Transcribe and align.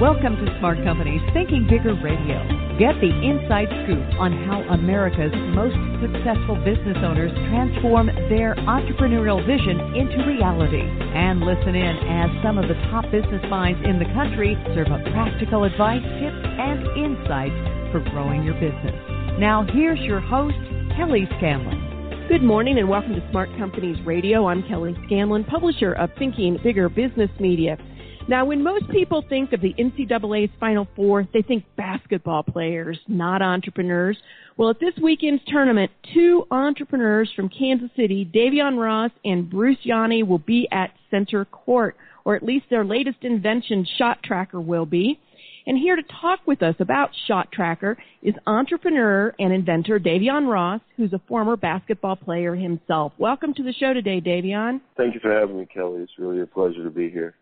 Welcome 0.00 0.40
to 0.40 0.48
Smart 0.56 0.80
Companies 0.80 1.20
Thinking 1.36 1.68
Bigger 1.68 1.92
Radio. 1.92 2.40
Get 2.80 2.96
the 3.04 3.12
inside 3.20 3.68
scoop 3.84 4.00
on 4.16 4.32
how 4.48 4.64
America's 4.72 5.28
most 5.52 5.76
successful 6.00 6.56
business 6.64 6.96
owners 7.04 7.28
transform 7.52 8.08
their 8.32 8.56
entrepreneurial 8.64 9.44
vision 9.44 9.76
into 9.92 10.24
reality. 10.24 10.80
And 10.80 11.44
listen 11.44 11.76
in 11.76 12.00
as 12.08 12.32
some 12.40 12.56
of 12.56 12.64
the 12.64 12.80
top 12.88 13.12
business 13.12 13.44
minds 13.52 13.76
in 13.84 14.00
the 14.00 14.08
country 14.16 14.56
serve 14.72 14.88
up 14.88 15.04
practical 15.12 15.68
advice, 15.68 16.00
tips, 16.00 16.48
and 16.48 16.80
insights 16.96 17.60
for 17.92 18.00
growing 18.08 18.40
your 18.40 18.56
business. 18.56 18.96
Now, 19.36 19.68
here's 19.68 20.00
your 20.00 20.24
host, 20.24 20.56
Kelly 20.96 21.28
Scanlon. 21.36 22.24
Good 22.32 22.42
morning 22.42 22.78
and 22.78 22.88
welcome 22.88 23.12
to 23.20 23.28
Smart 23.28 23.52
Companies 23.58 24.00
Radio. 24.06 24.48
I'm 24.48 24.64
Kelly 24.64 24.96
Scanlon, 25.04 25.44
publisher 25.44 25.92
of 25.92 26.08
Thinking 26.16 26.56
Bigger 26.64 26.88
Business 26.88 27.28
Media. 27.38 27.76
Now, 28.28 28.44
when 28.44 28.62
most 28.62 28.88
people 28.90 29.24
think 29.28 29.52
of 29.52 29.60
the 29.60 29.74
NCAA's 29.74 30.50
Final 30.60 30.86
Four, 30.94 31.26
they 31.32 31.42
think 31.42 31.64
basketball 31.76 32.42
players, 32.42 32.98
not 33.08 33.42
entrepreneurs. 33.42 34.16
Well, 34.56 34.70
at 34.70 34.78
this 34.78 34.94
weekend's 35.02 35.42
tournament, 35.48 35.90
two 36.14 36.46
entrepreneurs 36.50 37.30
from 37.34 37.48
Kansas 37.48 37.90
City, 37.96 38.30
Davyeon 38.32 38.78
Ross 38.78 39.10
and 39.24 39.48
Bruce 39.48 39.78
Ianni, 39.86 40.26
will 40.26 40.38
be 40.38 40.68
at 40.70 40.90
center 41.10 41.44
court, 41.46 41.96
or 42.24 42.36
at 42.36 42.42
least 42.42 42.66
their 42.68 42.84
latest 42.84 43.18
invention, 43.22 43.86
Shot 43.98 44.22
Tracker, 44.22 44.60
will 44.60 44.86
be. 44.86 45.18
And 45.66 45.78
here 45.78 45.96
to 45.96 46.02
talk 46.20 46.40
with 46.46 46.62
us 46.62 46.74
about 46.78 47.10
Shot 47.26 47.50
Tracker 47.52 47.96
is 48.22 48.34
entrepreneur 48.46 49.34
and 49.38 49.52
inventor 49.52 49.98
Davyeon 49.98 50.50
Ross, 50.50 50.80
who's 50.96 51.12
a 51.12 51.20
former 51.26 51.56
basketball 51.56 52.16
player 52.16 52.54
himself. 52.54 53.12
Welcome 53.18 53.54
to 53.54 53.62
the 53.62 53.72
show 53.72 53.92
today, 53.92 54.20
Davyeon. 54.20 54.80
Thank 54.96 55.14
you 55.14 55.20
for 55.20 55.32
having 55.32 55.58
me, 55.58 55.66
Kelly. 55.66 56.02
It's 56.02 56.18
really 56.18 56.40
a 56.40 56.46
pleasure 56.46 56.84
to 56.84 56.90
be 56.90 57.10
here. 57.10 57.34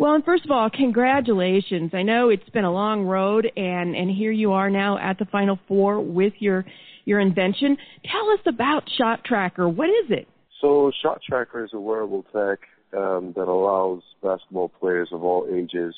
Well, 0.00 0.14
and 0.14 0.24
first 0.24 0.46
of 0.46 0.50
all, 0.50 0.70
congratulations. 0.70 1.90
I 1.92 2.04
know 2.04 2.30
it's 2.30 2.48
been 2.48 2.64
a 2.64 2.72
long 2.72 3.02
road 3.02 3.52
and, 3.54 3.94
and 3.94 4.10
here 4.10 4.32
you 4.32 4.52
are 4.52 4.70
now 4.70 4.96
at 4.96 5.18
the 5.18 5.26
Final 5.26 5.58
Four 5.68 6.00
with 6.00 6.32
your, 6.38 6.64
your 7.04 7.20
invention. 7.20 7.76
Tell 8.10 8.30
us 8.30 8.40
about 8.46 8.84
Shot 8.96 9.22
Tracker. 9.26 9.68
What 9.68 9.90
is 9.90 10.06
it? 10.08 10.26
So 10.62 10.90
Shot 11.02 11.20
Tracker 11.28 11.66
is 11.66 11.72
a 11.74 11.78
wearable 11.78 12.22
tech 12.32 12.60
um, 12.96 13.34
that 13.36 13.46
allows 13.46 14.00
basketball 14.22 14.70
players 14.70 15.10
of 15.12 15.22
all 15.22 15.46
ages 15.54 15.94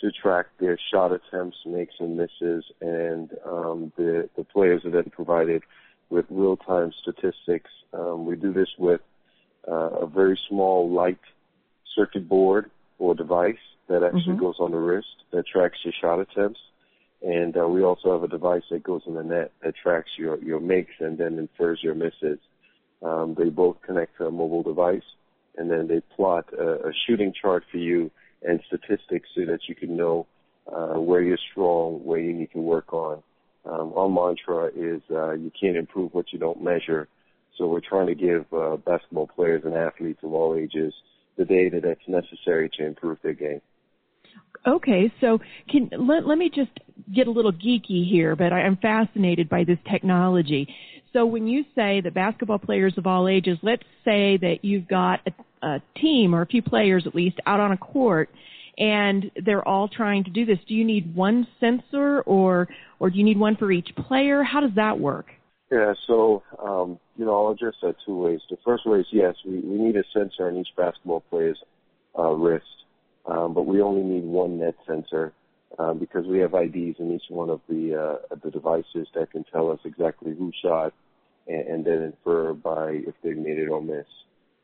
to 0.00 0.10
track 0.12 0.46
their 0.58 0.78
shot 0.90 1.12
attempts, 1.12 1.58
makes 1.66 1.92
and 2.00 2.16
misses, 2.16 2.64
and 2.80 3.32
um, 3.44 3.92
the, 3.98 4.30
the 4.38 4.44
players 4.44 4.82
are 4.86 4.90
then 4.90 5.10
provided 5.10 5.62
with 6.08 6.24
real-time 6.30 6.90
statistics. 7.02 7.70
Um, 7.92 8.24
we 8.24 8.36
do 8.36 8.54
this 8.54 8.68
with 8.78 9.02
uh, 9.70 9.90
a 9.90 10.06
very 10.06 10.40
small 10.48 10.90
light 10.90 11.20
circuit 11.94 12.30
board 12.30 12.70
or 12.98 13.14
device 13.14 13.56
that 13.88 14.02
actually 14.02 14.34
mm-hmm. 14.34 14.40
goes 14.40 14.56
on 14.58 14.72
the 14.72 14.78
wrist 14.78 15.06
that 15.32 15.46
tracks 15.46 15.78
your 15.84 15.94
shot 16.00 16.20
attempts. 16.20 16.60
And 17.22 17.56
uh, 17.56 17.66
we 17.66 17.82
also 17.82 18.12
have 18.12 18.22
a 18.22 18.28
device 18.28 18.62
that 18.70 18.82
goes 18.82 19.02
in 19.06 19.14
the 19.14 19.22
net 19.22 19.52
that 19.62 19.74
tracks 19.82 20.10
your, 20.18 20.38
your 20.42 20.60
makes 20.60 20.92
and 21.00 21.16
then 21.16 21.38
infers 21.38 21.80
your 21.82 21.94
misses. 21.94 22.38
Um, 23.02 23.34
they 23.38 23.48
both 23.48 23.76
connect 23.82 24.16
to 24.18 24.26
a 24.26 24.30
mobile 24.30 24.62
device 24.62 25.02
and 25.56 25.70
then 25.70 25.88
they 25.88 26.02
plot 26.14 26.46
a, 26.52 26.88
a 26.88 26.92
shooting 27.06 27.32
chart 27.40 27.64
for 27.70 27.78
you 27.78 28.10
and 28.42 28.60
statistics 28.66 29.28
so 29.34 29.46
that 29.46 29.60
you 29.68 29.74
can 29.74 29.96
know 29.96 30.26
uh, 30.70 30.94
where 31.00 31.22
you're 31.22 31.38
strong, 31.52 32.04
where 32.04 32.18
you 32.18 32.32
need 32.32 32.50
to 32.52 32.60
work 32.60 32.92
on. 32.92 33.22
Um, 33.64 33.92
our 33.96 34.08
mantra 34.08 34.70
is 34.76 35.02
uh, 35.10 35.32
you 35.32 35.50
can't 35.58 35.76
improve 35.76 36.14
what 36.14 36.32
you 36.32 36.38
don't 36.38 36.62
measure. 36.62 37.08
So 37.56 37.66
we're 37.66 37.80
trying 37.80 38.08
to 38.08 38.14
give 38.14 38.44
uh, 38.52 38.76
basketball 38.76 39.28
players 39.28 39.62
and 39.64 39.74
athletes 39.74 40.20
of 40.22 40.32
all 40.32 40.54
ages 40.54 40.92
the 41.36 41.44
data 41.44 41.80
that's 41.82 42.00
necessary 42.06 42.70
to 42.78 42.86
improve 42.86 43.18
their 43.22 43.34
game. 43.34 43.60
Okay, 44.66 45.12
so 45.20 45.38
can 45.70 45.90
let, 45.96 46.26
let 46.26 46.38
me 46.38 46.50
just 46.52 46.70
get 47.14 47.28
a 47.28 47.30
little 47.30 47.52
geeky 47.52 48.08
here, 48.08 48.34
but 48.34 48.52
I, 48.52 48.62
am 48.62 48.76
fascinated 48.76 49.48
by 49.48 49.64
this 49.64 49.78
technology. 49.90 50.66
So 51.12 51.24
when 51.24 51.46
you 51.46 51.64
say 51.74 52.00
that 52.00 52.14
basketball 52.14 52.58
players 52.58 52.94
of 52.98 53.06
all 53.06 53.28
ages, 53.28 53.58
let's 53.62 53.84
say 54.04 54.36
that 54.38 54.58
you've 54.62 54.88
got 54.88 55.20
a, 55.26 55.66
a 55.66 55.82
team 56.00 56.34
or 56.34 56.42
a 56.42 56.46
few 56.46 56.62
players 56.62 57.06
at 57.06 57.14
least 57.14 57.38
out 57.46 57.60
on 57.60 57.72
a 57.72 57.76
court 57.76 58.28
and 58.78 59.30
they're 59.44 59.66
all 59.66 59.88
trying 59.88 60.24
to 60.24 60.30
do 60.30 60.44
this. 60.44 60.58
Do 60.68 60.74
you 60.74 60.84
need 60.84 61.14
one 61.14 61.46
sensor 61.60 62.20
or 62.22 62.68
or 62.98 63.10
do 63.10 63.18
you 63.18 63.24
need 63.24 63.38
one 63.38 63.56
for 63.56 63.70
each 63.70 63.88
player? 63.96 64.42
How 64.42 64.60
does 64.60 64.74
that 64.76 64.98
work? 64.98 65.26
Yeah, 65.70 65.94
so 66.06 66.42
um, 66.62 66.98
you 67.16 67.24
know, 67.24 67.46
I'll 67.46 67.52
address 67.52 67.74
that 67.82 67.96
two 68.04 68.16
ways. 68.16 68.40
The 68.48 68.56
first 68.64 68.86
way 68.86 69.00
is 69.00 69.06
yes, 69.10 69.34
we, 69.44 69.58
we 69.58 69.78
need 69.78 69.96
a 69.96 70.04
sensor 70.12 70.46
on 70.48 70.56
each 70.56 70.68
basketball 70.76 71.24
player's 71.28 71.58
uh, 72.16 72.30
wrist, 72.30 72.64
um, 73.26 73.52
but 73.52 73.66
we 73.66 73.80
only 73.80 74.02
need 74.02 74.24
one 74.24 74.58
net 74.58 74.76
sensor 74.86 75.32
um, 75.78 75.98
because 75.98 76.24
we 76.26 76.38
have 76.38 76.54
IDs 76.54 77.00
in 77.00 77.12
each 77.12 77.28
one 77.28 77.50
of 77.50 77.60
the 77.68 77.94
uh, 77.94 78.36
the 78.44 78.50
devices 78.50 79.08
that 79.14 79.32
can 79.32 79.44
tell 79.44 79.70
us 79.70 79.80
exactly 79.84 80.34
who 80.34 80.52
shot 80.62 80.92
and, 81.48 81.66
and 81.66 81.84
then 81.84 82.02
infer 82.02 82.52
by 82.54 82.90
if 82.90 83.14
they 83.24 83.32
made 83.32 83.58
it 83.58 83.68
or 83.68 83.82
miss. 83.82 84.06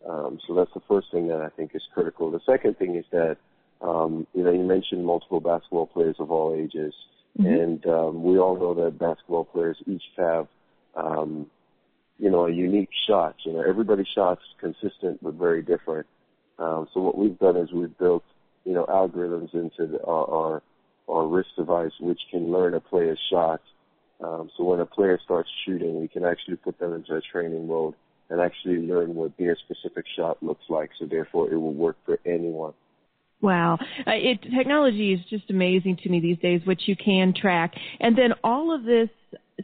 Um, 0.08 0.38
so 0.46 0.54
that's 0.54 0.72
the 0.74 0.82
first 0.88 1.08
thing 1.12 1.28
that 1.28 1.40
I 1.40 1.48
think 1.48 1.72
is 1.74 1.82
critical. 1.92 2.30
The 2.30 2.40
second 2.46 2.78
thing 2.78 2.94
is 2.94 3.04
that 3.10 3.38
um, 3.80 4.26
you 4.34 4.44
know 4.44 4.52
you 4.52 4.62
mentioned 4.62 5.04
multiple 5.04 5.40
basketball 5.40 5.86
players 5.86 6.16
of 6.20 6.30
all 6.30 6.54
ages, 6.54 6.94
mm-hmm. 7.38 7.46
and 7.46 7.86
um, 7.86 8.22
we 8.22 8.38
all 8.38 8.56
know 8.56 8.84
that 8.84 8.98
basketball 8.98 9.44
players 9.44 9.78
each 9.86 10.04
have 10.16 10.46
um, 10.97 11.47
you 12.19 12.30
know, 12.30 12.47
a 12.47 12.53
unique 12.53 12.91
shot. 13.06 13.36
You 13.44 13.54
know, 13.54 13.64
everybody's 13.69 14.06
shot's 14.14 14.42
consistent 14.60 15.22
but 15.22 15.34
very 15.34 15.62
different. 15.62 16.06
Um, 16.58 16.88
so 16.92 17.00
what 17.00 17.19
we've 17.19 17.38
done 17.38 17.56
is 17.56 17.72
we've 17.72 17.97
built, 17.98 18.25
you 18.64 18.72
know, 18.72 18.84
algorithms 18.86 19.52
into 19.54 19.86
the, 19.86 20.04
our, 20.04 20.31
our 20.31 20.62
our 21.08 21.26
wrist 21.26 21.50
device 21.56 21.91
which 22.00 22.20
can 22.31 22.50
learn 22.52 22.75
a 22.75 22.81
player's 22.81 23.19
shot. 23.31 23.60
Um, 24.22 24.50
so 24.56 24.64
when 24.64 24.78
a 24.78 24.86
player 24.86 25.19
starts 25.25 25.48
shooting, 25.66 26.00
we 26.00 26.06
can 26.06 26.25
actually 26.25 26.56
put 26.56 26.78
them 26.78 26.92
into 26.94 27.14
a 27.16 27.20
training 27.20 27.66
mode 27.66 27.94
and 28.31 28.41
actually 28.41 28.78
learn 28.78 29.14
what 29.14 29.32
their 29.36 29.56
specific 29.56 30.04
shot 30.16 30.42
looks 30.42 30.64
like. 30.69 30.91
So 30.98 31.06
therefore, 31.06 31.52
it 31.52 31.56
will 31.56 31.75
work 31.75 31.97
for 32.06 32.19
anyone. 32.25 32.72
Wow, 33.41 33.78
uh, 34.06 34.12
it, 34.12 34.41
technology 34.56 35.12
is 35.12 35.20
just 35.28 35.50
amazing 35.50 35.98
to 36.04 36.08
me 36.08 36.20
these 36.20 36.38
days. 36.38 36.60
What 36.64 36.86
you 36.86 36.94
can 36.94 37.34
track, 37.34 37.75
and 37.98 38.16
then 38.16 38.34
all 38.44 38.72
of 38.72 38.84
this 38.84 39.10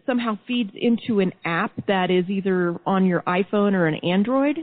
somehow 0.07 0.39
feeds 0.47 0.73
into 0.75 1.21
an 1.21 1.33
app 1.45 1.73
that 1.87 2.11
is 2.11 2.29
either 2.29 2.79
on 2.87 3.07
your 3.07 3.23
iPhone 3.23 3.73
or 3.75 3.87
an 3.87 3.97
Android? 3.97 4.59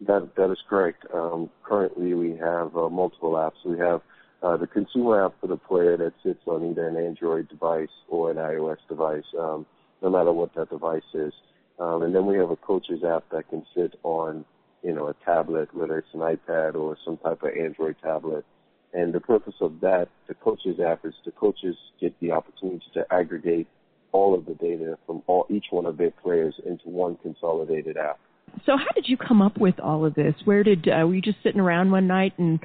That 0.00 0.34
that 0.36 0.50
is 0.50 0.58
correct. 0.68 1.04
Um, 1.14 1.50
currently, 1.62 2.14
we 2.14 2.36
have 2.36 2.76
uh, 2.76 2.88
multiple 2.88 3.32
apps. 3.32 3.64
We 3.64 3.78
have 3.78 4.00
uh, 4.42 4.56
the 4.56 4.66
consumer 4.66 5.24
app 5.24 5.34
for 5.40 5.46
the 5.46 5.56
player 5.56 5.96
that 5.96 6.12
sits 6.22 6.40
on 6.46 6.68
either 6.70 6.88
an 6.88 6.96
Android 6.96 7.48
device 7.48 7.88
or 8.08 8.30
an 8.30 8.38
iOS 8.38 8.78
device, 8.88 9.24
um, 9.38 9.64
no 10.02 10.10
matter 10.10 10.32
what 10.32 10.54
that 10.56 10.70
device 10.70 11.02
is. 11.14 11.32
Um, 11.78 12.02
and 12.02 12.14
then 12.14 12.26
we 12.26 12.36
have 12.38 12.50
a 12.50 12.56
coach's 12.56 13.04
app 13.04 13.24
that 13.30 13.48
can 13.48 13.64
sit 13.74 13.98
on, 14.02 14.44
you 14.82 14.92
know, 14.92 15.08
a 15.08 15.14
tablet, 15.24 15.72
whether 15.72 15.98
it's 15.98 16.08
an 16.12 16.20
iPad 16.20 16.74
or 16.74 16.96
some 17.04 17.16
type 17.18 17.42
of 17.42 17.50
Android 17.56 17.96
tablet. 18.02 18.44
And 18.92 19.14
the 19.14 19.20
purpose 19.20 19.54
of 19.60 19.80
that, 19.80 20.08
the 20.28 20.34
coach's 20.34 20.78
app, 20.80 21.04
is 21.04 21.14
the 21.24 21.30
coaches 21.30 21.76
get 22.00 22.18
the 22.20 22.32
opportunity 22.32 22.84
to 22.94 23.06
aggregate 23.10 23.68
all 24.12 24.34
of 24.34 24.46
the 24.46 24.54
data 24.54 24.98
from 25.06 25.22
all 25.26 25.46
each 25.50 25.66
one 25.70 25.86
of 25.86 25.96
their 25.96 26.10
players 26.10 26.54
into 26.66 26.88
one 26.88 27.16
consolidated 27.22 27.96
app. 27.96 28.18
So 28.66 28.76
how 28.76 28.92
did 28.94 29.08
you 29.08 29.16
come 29.16 29.40
up 29.40 29.58
with 29.58 29.78
all 29.80 30.04
of 30.04 30.14
this? 30.14 30.34
Where 30.44 30.62
did 30.62 30.88
uh, 30.88 31.06
were 31.06 31.14
you 31.14 31.22
just 31.22 31.38
sitting 31.42 31.60
around 31.60 31.90
one 31.90 32.06
night 32.06 32.34
and 32.38 32.60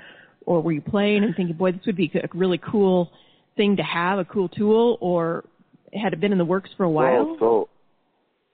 or 0.46 0.62
were 0.62 0.72
you 0.72 0.82
playing 0.82 1.24
and 1.24 1.36
thinking, 1.36 1.56
boy, 1.56 1.74
this 1.74 1.82
would 1.86 1.98
be 1.98 2.12
a 2.16 2.28
really 2.34 2.58
cool 2.58 3.12
thing 3.58 3.78
to 3.78 3.84
have, 3.84 4.20
a 4.20 4.26
cool 4.26 4.48
tool, 4.48 4.98
or 5.02 5.44
had 5.94 6.14
it 6.14 6.22
been 6.22 6.32
in 6.32 6.38
the 6.38 6.46
works 6.46 6.70
for 6.78 6.84
a 6.84 6.90
while? 6.90 7.26
Well, 7.26 7.38
so 7.40 7.70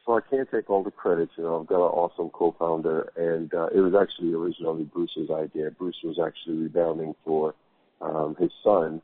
so 0.05 0.17
I 0.17 0.21
can't 0.29 0.49
take 0.51 0.69
all 0.69 0.83
the 0.83 0.91
credit. 0.91 1.29
You 1.37 1.43
know, 1.43 1.61
I've 1.61 1.67
got 1.67 1.75
an 1.75 1.91
awesome 1.93 2.29
co-founder, 2.29 3.13
and 3.15 3.53
uh, 3.53 3.67
it 3.73 3.79
was 3.79 3.93
actually 3.99 4.33
originally 4.33 4.83
Bruce's 4.83 5.29
idea. 5.29 5.71
Bruce 5.71 5.95
was 6.03 6.19
actually 6.23 6.57
rebounding 6.63 7.15
for 7.23 7.55
um, 8.01 8.35
his 8.39 8.51
son, 8.63 9.01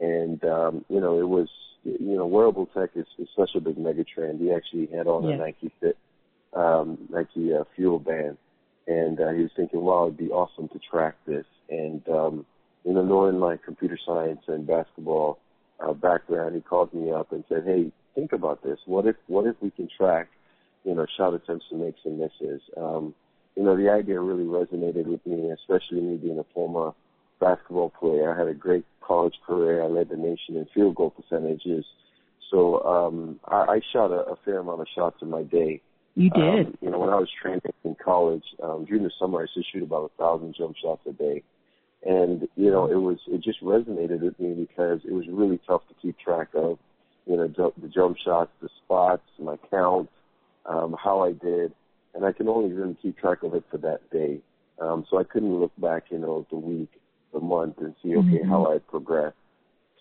and 0.00 0.44
um, 0.44 0.84
you 0.88 1.00
know, 1.00 1.18
it 1.18 1.28
was 1.28 1.48
you 1.84 2.16
know, 2.16 2.26
wearable 2.26 2.66
tech 2.66 2.90
is, 2.94 3.06
is 3.18 3.28
such 3.36 3.50
a 3.54 3.60
big 3.60 3.78
mega 3.78 4.04
trend. 4.04 4.40
He 4.40 4.52
actually 4.52 4.86
had 4.86 5.06
on 5.06 5.24
Yeah. 5.24 5.34
a 5.34 5.36
Nike 5.36 5.70
Fit, 5.80 5.96
um, 6.54 6.98
Nike 7.10 7.54
uh, 7.54 7.64
Fuel 7.76 7.98
Band, 7.98 8.38
and 8.86 9.20
uh, 9.20 9.30
he 9.30 9.42
was 9.42 9.52
thinking, 9.56 9.82
wow, 9.82 10.04
it'd 10.06 10.16
be 10.16 10.30
awesome 10.30 10.68
to 10.68 10.78
track 10.78 11.16
this. 11.26 11.46
And 11.68 12.06
um, 12.08 12.46
you 12.84 12.92
know, 12.92 13.02
knowing 13.02 13.38
my 13.38 13.56
computer 13.56 13.98
science 14.04 14.42
and 14.46 14.66
basketball 14.66 15.38
uh, 15.80 15.92
background, 15.92 16.54
he 16.54 16.60
called 16.60 16.92
me 16.92 17.10
up 17.10 17.32
and 17.32 17.44
said, 17.48 17.64
hey, 17.64 17.90
think 18.14 18.32
about 18.32 18.62
this. 18.62 18.78
What 18.86 19.06
if 19.06 19.16
what 19.26 19.46
if 19.46 19.56
we 19.60 19.70
can 19.70 19.88
track, 19.96 20.28
you 20.84 20.94
know, 20.94 21.06
shot 21.16 21.34
attempts 21.34 21.66
and 21.70 21.80
makes 21.80 22.00
and 22.04 22.18
misses? 22.18 22.62
Um, 22.76 23.14
you 23.56 23.62
know, 23.62 23.76
the 23.76 23.88
idea 23.88 24.20
really 24.20 24.44
resonated 24.44 25.06
with 25.06 25.24
me, 25.26 25.50
especially 25.50 26.00
me 26.00 26.16
being 26.16 26.38
a 26.38 26.44
former 26.52 26.92
basketball 27.44 27.90
player. 27.90 28.34
I 28.34 28.38
had 28.38 28.48
a 28.48 28.54
great 28.54 28.86
college 29.06 29.34
career. 29.46 29.82
I 29.82 29.88
led 29.88 30.08
the 30.08 30.16
nation 30.16 30.56
in 30.56 30.66
field 30.74 30.94
goal 30.94 31.10
percentages. 31.10 31.84
So 32.50 32.82
um, 32.84 33.40
I, 33.46 33.56
I 33.74 33.80
shot 33.92 34.10
a, 34.10 34.20
a 34.32 34.36
fair 34.44 34.58
amount 34.60 34.80
of 34.80 34.86
shots 34.94 35.16
in 35.20 35.28
my 35.28 35.42
day. 35.42 35.80
You 36.14 36.30
did. 36.30 36.66
Um, 36.66 36.78
you 36.80 36.90
know, 36.90 37.00
when 37.00 37.10
I 37.10 37.16
was 37.16 37.28
training 37.42 37.60
in 37.84 37.96
college, 38.02 38.44
um, 38.62 38.84
during 38.84 39.02
the 39.02 39.10
summer, 39.18 39.40
I 39.40 39.42
used 39.42 39.54
to 39.54 39.62
shoot 39.70 39.82
about 39.82 40.10
a 40.10 40.22
thousand 40.22 40.54
jump 40.56 40.76
shots 40.82 41.02
a 41.08 41.12
day. 41.12 41.42
And, 42.06 42.48
you 42.56 42.70
know, 42.70 42.84
it 42.90 43.00
was, 43.08 43.18
it 43.26 43.42
just 43.42 43.62
resonated 43.62 44.20
with 44.20 44.38
me 44.38 44.54
because 44.54 45.00
it 45.04 45.12
was 45.12 45.24
really 45.28 45.58
tough 45.66 45.82
to 45.88 45.94
keep 46.00 46.18
track 46.18 46.48
of, 46.54 46.78
you 47.26 47.36
know, 47.36 47.48
jump, 47.48 47.74
the 47.80 47.88
jump 47.88 48.16
shots, 48.24 48.50
the 48.62 48.68
spots, 48.84 49.22
my 49.38 49.56
count, 49.70 50.08
um, 50.66 50.94
how 51.02 51.24
I 51.24 51.32
did. 51.32 51.72
And 52.14 52.24
I 52.24 52.32
can 52.32 52.48
only 52.48 52.72
really 52.72 52.96
keep 53.02 53.18
track 53.18 53.42
of 53.42 53.54
it 53.54 53.64
for 53.70 53.78
that 53.78 54.08
day. 54.10 54.38
Um, 54.80 55.04
so 55.10 55.18
I 55.18 55.24
couldn't 55.24 55.58
look 55.58 55.72
back, 55.78 56.04
you 56.10 56.18
know, 56.18 56.46
the 56.50 56.56
week, 56.56 56.90
the 57.34 57.40
month 57.40 57.78
and 57.78 57.94
see, 58.02 58.16
okay, 58.16 58.38
Mhm. 58.38 58.48
how 58.48 58.72
I 58.72 58.78
progress. 58.78 59.34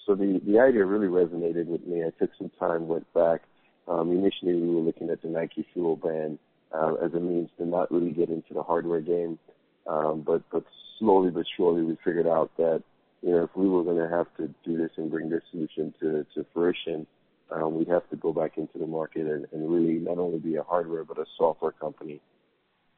So 0.05 0.15
the, 0.15 0.39
the 0.45 0.59
idea 0.59 0.85
really 0.85 1.07
resonated 1.07 1.67
with 1.67 1.85
me. 1.85 2.03
I 2.05 2.11
took 2.11 2.33
some 2.37 2.49
time, 2.59 2.87
went 2.87 3.11
back. 3.13 3.41
Um, 3.87 4.11
initially, 4.11 4.55
we 4.55 4.69
were 4.73 4.81
looking 4.81 5.09
at 5.09 5.21
the 5.21 5.29
Nike 5.29 5.63
Fuel 5.73 5.95
Band 5.97 6.39
uh, 6.71 6.93
as 6.95 7.13
a 7.13 7.19
means 7.19 7.49
to 7.57 7.65
not 7.65 7.91
really 7.91 8.11
get 8.11 8.29
into 8.29 8.53
the 8.53 8.63
hardware 8.63 9.01
game. 9.01 9.39
Um, 9.85 10.21
but 10.21 10.41
but 10.49 10.63
slowly 10.99 11.29
but 11.29 11.45
surely, 11.57 11.83
we 11.83 11.97
figured 12.03 12.27
out 12.27 12.51
that 12.57 12.81
you 13.21 13.31
know 13.31 13.43
if 13.43 13.55
we 13.55 13.67
were 13.67 13.83
going 13.83 13.97
to 13.97 14.15
have 14.15 14.27
to 14.37 14.47
do 14.63 14.77
this 14.77 14.91
and 14.97 15.11
bring 15.11 15.29
this 15.29 15.43
solution 15.51 15.93
to 15.99 16.25
to 16.33 16.45
fruition, 16.53 17.05
um, 17.51 17.75
we'd 17.75 17.89
have 17.89 18.09
to 18.09 18.15
go 18.15 18.31
back 18.31 18.57
into 18.57 18.77
the 18.77 18.87
market 18.87 19.27
and, 19.27 19.45
and 19.51 19.69
really 19.69 19.99
not 19.99 20.17
only 20.17 20.39
be 20.39 20.55
a 20.55 20.63
hardware 20.63 21.03
but 21.03 21.17
a 21.17 21.25
software 21.37 21.73
company. 21.73 22.21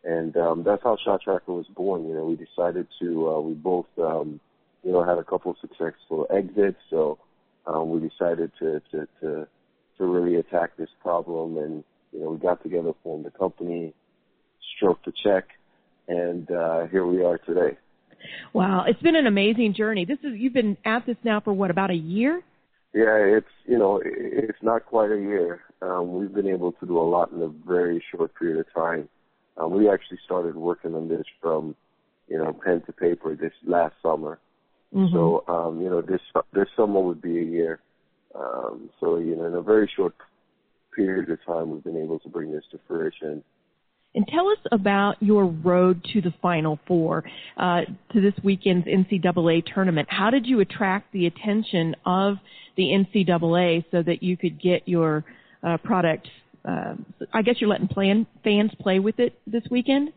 And 0.05 0.37
um, 0.37 0.63
that's 0.63 0.83
how 0.83 0.97
Shot 1.03 1.21
Tracker 1.23 1.51
was 1.51 1.65
born. 1.75 2.07
You 2.07 2.13
know, 2.13 2.25
we 2.25 2.35
decided 2.35 2.87
to 3.01 3.29
uh, 3.29 3.39
we 3.41 3.53
both 3.53 3.87
um, 3.97 4.39
you 4.83 4.91
know 4.91 5.03
had 5.03 5.17
a 5.17 5.23
couple 5.23 5.51
of 5.51 5.57
successful 5.59 6.27
exits, 6.29 6.77
so 6.89 7.17
um, 7.65 7.89
we 7.89 8.07
decided 8.07 8.51
to 8.59 8.81
to 8.91 9.07
to 9.21 9.47
to 9.97 10.05
really 10.05 10.35
attack 10.35 10.75
this 10.77 10.89
problem 11.01 11.57
and 11.57 11.83
you 12.11 12.19
know 12.19 12.31
we 12.31 12.37
got 12.37 12.61
together 12.63 12.91
formed 13.03 13.25
a 13.25 13.31
company 13.31 13.93
stroked 14.75 15.07
a 15.07 15.13
check 15.23 15.45
and 16.07 16.51
uh 16.51 16.85
here 16.87 17.05
we 17.05 17.23
are 17.23 17.37
today 17.39 17.77
Wow, 18.53 18.85
it's 18.87 19.01
been 19.03 19.15
an 19.15 19.27
amazing 19.27 19.75
journey. 19.75 20.03
This 20.03 20.17
is 20.23 20.33
you've 20.35 20.53
been 20.53 20.77
at 20.83 21.05
this 21.05 21.17
now 21.23 21.41
for 21.41 21.53
what 21.53 21.69
about 21.69 21.91
a 21.91 21.95
year? 21.95 22.41
yeah 22.93 23.17
it's 23.17 23.47
you 23.65 23.77
know 23.77 24.01
it's 24.03 24.57
not 24.61 24.85
quite 24.85 25.11
a 25.11 25.17
year 25.17 25.61
um 25.81 26.17
we've 26.17 26.33
been 26.33 26.47
able 26.47 26.71
to 26.71 26.85
do 26.85 26.97
a 26.97 27.03
lot 27.03 27.31
in 27.31 27.41
a 27.41 27.49
very 27.67 28.01
short 28.11 28.33
period 28.35 28.57
of 28.57 28.73
time 28.73 29.09
um 29.57 29.71
we 29.71 29.89
actually 29.89 30.19
started 30.25 30.55
working 30.55 30.95
on 30.95 31.07
this 31.07 31.25
from 31.41 31.75
you 32.27 32.37
know 32.37 32.53
pen 32.53 32.81
to 32.85 32.93
paper 32.93 33.35
this 33.35 33.53
last 33.65 33.95
summer 34.01 34.39
Mhm. 34.93 35.11
so 35.11 35.43
um 35.47 35.81
you 35.81 35.89
know 35.89 36.01
this 36.01 36.21
this 36.53 36.67
summer 36.77 36.99
would 37.01 37.21
be 37.21 37.39
a 37.39 37.43
year 37.43 37.79
um 38.33 38.89
so 38.99 39.17
you 39.17 39.35
know 39.35 39.45
in 39.45 39.55
a 39.55 39.61
very 39.61 39.89
short 39.95 40.15
period 40.95 41.29
of 41.29 41.43
time 41.45 41.71
we've 41.71 41.83
been 41.83 41.97
able 41.97 42.19
to 42.19 42.29
bring 42.29 42.51
this 42.51 42.63
to 42.71 42.79
fruition 42.87 43.43
And 44.13 44.25
tell 44.27 44.47
us 44.47 44.59
about 44.71 45.15
your 45.21 45.45
road 45.45 46.01
to 46.13 46.21
the 46.21 46.33
Final 46.41 46.79
Four, 46.87 47.25
uh, 47.57 47.81
to 48.13 48.21
this 48.21 48.33
weekend's 48.45 48.87
NCAA 48.87 49.63
tournament. 49.73 50.07
How 50.09 50.29
did 50.29 50.45
you 50.47 50.61
attract 50.61 51.11
the 51.11 51.25
attention 51.27 51.95
of 52.05 52.37
the 52.77 52.83
NCAA 52.99 53.83
so 53.91 54.01
that 54.03 54.23
you 54.23 54.37
could 54.37 54.57
get 54.61 54.87
your 54.87 55.25
uh, 55.63 55.77
product? 55.83 56.29
Uh, 56.67 56.95
I 57.33 57.41
guess 57.41 57.55
you're 57.59 57.69
letting 57.69 57.87
plan, 57.87 58.25
fans 58.43 58.71
play 58.79 58.99
with 58.99 59.19
it 59.19 59.39
this 59.45 59.63
weekend. 59.69 60.11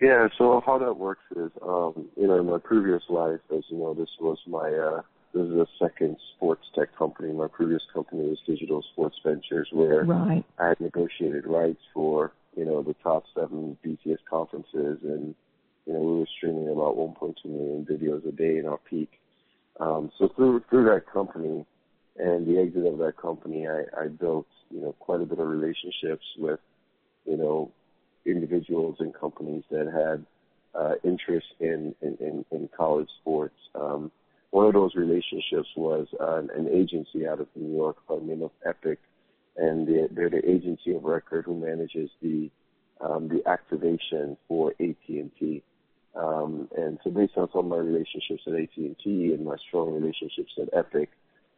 Yeah, 0.00 0.28
so 0.36 0.62
how 0.66 0.78
that 0.78 0.94
works 0.94 1.22
is, 1.36 1.50
um, 1.62 2.08
you 2.16 2.26
know, 2.26 2.38
in 2.40 2.46
my 2.46 2.58
previous 2.58 3.02
life, 3.08 3.40
as 3.56 3.62
you 3.68 3.78
know, 3.78 3.94
this 3.94 4.10
was 4.20 4.36
my, 4.46 4.68
uh, 4.68 5.02
this 5.32 5.44
is 5.46 5.54
a 5.54 5.66
second 5.78 6.16
sports 6.34 6.64
tech 6.74 6.94
company. 6.96 7.32
My 7.32 7.46
previous 7.46 7.82
company 7.94 8.28
was 8.28 8.38
Digital 8.46 8.82
Sports 8.92 9.16
Ventures, 9.24 9.68
where 9.72 10.04
Right. 10.04 10.44
I 10.58 10.68
had 10.68 10.80
negotiated 10.80 11.46
rights 11.46 11.80
for, 11.94 12.32
you 12.56 12.64
know, 12.64 12.82
the 12.82 12.94
top 12.94 13.24
seven 13.34 13.78
BCS 13.84 14.18
conferences, 14.28 14.98
and 15.04 15.34
you 15.86 15.92
know, 15.92 16.00
we 16.00 16.18
were 16.20 16.26
streaming 16.36 16.68
about 16.68 16.96
1.2 16.96 17.44
million 17.44 17.84
videos 17.84 18.26
a 18.26 18.32
day 18.32 18.58
in 18.58 18.66
our 18.66 18.78
peak. 18.78 19.10
Um, 19.80 20.12
so 20.18 20.28
through 20.28 20.62
through 20.68 20.84
that 20.84 21.06
company 21.12 21.64
and 22.16 22.46
the 22.46 22.60
exit 22.60 22.86
of 22.86 22.98
that 22.98 23.16
company, 23.16 23.66
I, 23.66 23.84
I 23.98 24.08
built, 24.08 24.46
you 24.70 24.80
know, 24.80 24.94
quite 24.98 25.20
a 25.20 25.24
bit 25.24 25.38
of 25.38 25.48
relationships 25.48 26.24
with, 26.38 26.60
you 27.24 27.36
know, 27.36 27.70
individuals 28.26 28.96
and 29.00 29.14
companies 29.14 29.64
that 29.70 29.86
had 29.86 30.26
uh, 30.78 30.94
interest 31.04 31.46
in, 31.60 31.94
in, 32.02 32.16
in, 32.20 32.44
in 32.50 32.68
college 32.76 33.08
sports. 33.20 33.56
Um, 33.74 34.10
one 34.50 34.66
of 34.66 34.74
those 34.74 34.94
relationships 34.94 35.68
was 35.76 36.06
uh, 36.20 36.42
an 36.54 36.68
agency 36.70 37.26
out 37.26 37.40
of 37.40 37.48
New 37.56 37.74
York 37.74 37.96
by 38.06 38.16
the 38.16 38.22
name 38.22 38.42
of 38.42 38.50
Epic, 38.66 38.98
and 39.56 39.88
they're, 39.88 40.08
they're 40.08 40.30
the 40.30 40.50
agency 40.50 40.94
of 40.94 41.04
record 41.04 41.46
who 41.46 41.58
manages 41.58 42.10
the 42.20 42.50
um, 43.00 43.28
the 43.28 43.42
activation 43.50 44.36
for 44.46 44.70
AT&T. 44.80 45.62
Um, 46.14 46.68
and 46.76 46.98
so 47.02 47.10
based 47.10 47.32
on 47.36 47.48
some 47.52 47.64
of 47.64 47.66
my 47.66 47.78
relationships 47.78 48.42
at 48.46 48.54
AT&T 48.54 49.04
and 49.04 49.44
my 49.44 49.56
strong 49.68 49.92
relationships 49.92 50.52
at 50.60 50.68
Epic, 50.72 51.08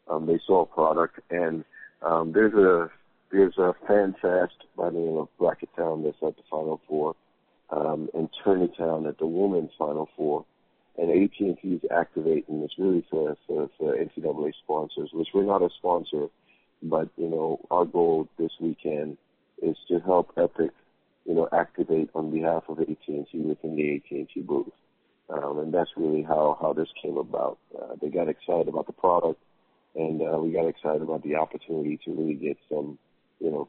um, 0.08 0.26
they 0.26 0.40
saw 0.46 0.62
a 0.62 0.66
product 0.66 1.20
and 1.30 1.64
um, 2.02 2.32
there's 2.32 2.54
a 2.54 2.90
there's 3.32 3.58
a 3.58 3.74
fan 3.86 4.14
fest 4.20 4.54
by 4.76 4.90
the 4.90 4.98
name 4.98 5.16
of 5.16 5.28
Bracketown 5.40 6.04
that's 6.04 6.16
at 6.22 6.36
the 6.36 6.42
Final 6.48 6.80
Four, 6.86 7.16
um, 7.70 8.08
and 8.14 8.28
Tourneytown 8.44 9.08
at 9.08 9.18
the 9.18 9.26
Women's 9.26 9.72
Final 9.76 10.08
Four, 10.16 10.44
and 10.96 11.10
AT&T 11.10 11.58
is 11.64 11.80
activating. 11.90 12.62
It's 12.62 12.78
really 12.78 13.04
for, 13.10 13.36
for 13.46 13.68
for 13.78 13.96
NCAA 13.96 14.52
sponsors, 14.62 15.10
which 15.12 15.28
we're 15.34 15.44
not 15.44 15.62
a 15.62 15.70
sponsor, 15.78 16.28
but 16.82 17.08
you 17.16 17.28
know 17.28 17.60
our 17.70 17.84
goal 17.84 18.28
this 18.38 18.52
weekend 18.60 19.16
is 19.62 19.76
to 19.88 19.98
help 20.00 20.32
Epic, 20.36 20.70
you 21.24 21.34
know, 21.34 21.48
activate 21.52 22.10
on 22.14 22.30
behalf 22.30 22.64
of 22.68 22.80
AT&T 22.80 23.26
within 23.32 23.76
the 23.76 23.96
AT&T 23.96 24.40
booth, 24.42 24.72
um, 25.30 25.58
and 25.58 25.72
that's 25.72 25.90
really 25.96 26.22
how 26.22 26.58
how 26.60 26.72
this 26.72 26.88
came 27.02 27.16
about. 27.16 27.58
Uh, 27.76 27.94
they 28.00 28.08
got 28.08 28.28
excited 28.28 28.68
about 28.68 28.86
the 28.86 28.92
product, 28.92 29.40
and 29.94 30.20
uh, 30.22 30.38
we 30.38 30.52
got 30.52 30.66
excited 30.66 31.02
about 31.02 31.22
the 31.22 31.36
opportunity 31.36 31.98
to 32.04 32.12
really 32.12 32.34
get 32.34 32.56
some, 32.68 32.98
you 33.40 33.50
know, 33.50 33.68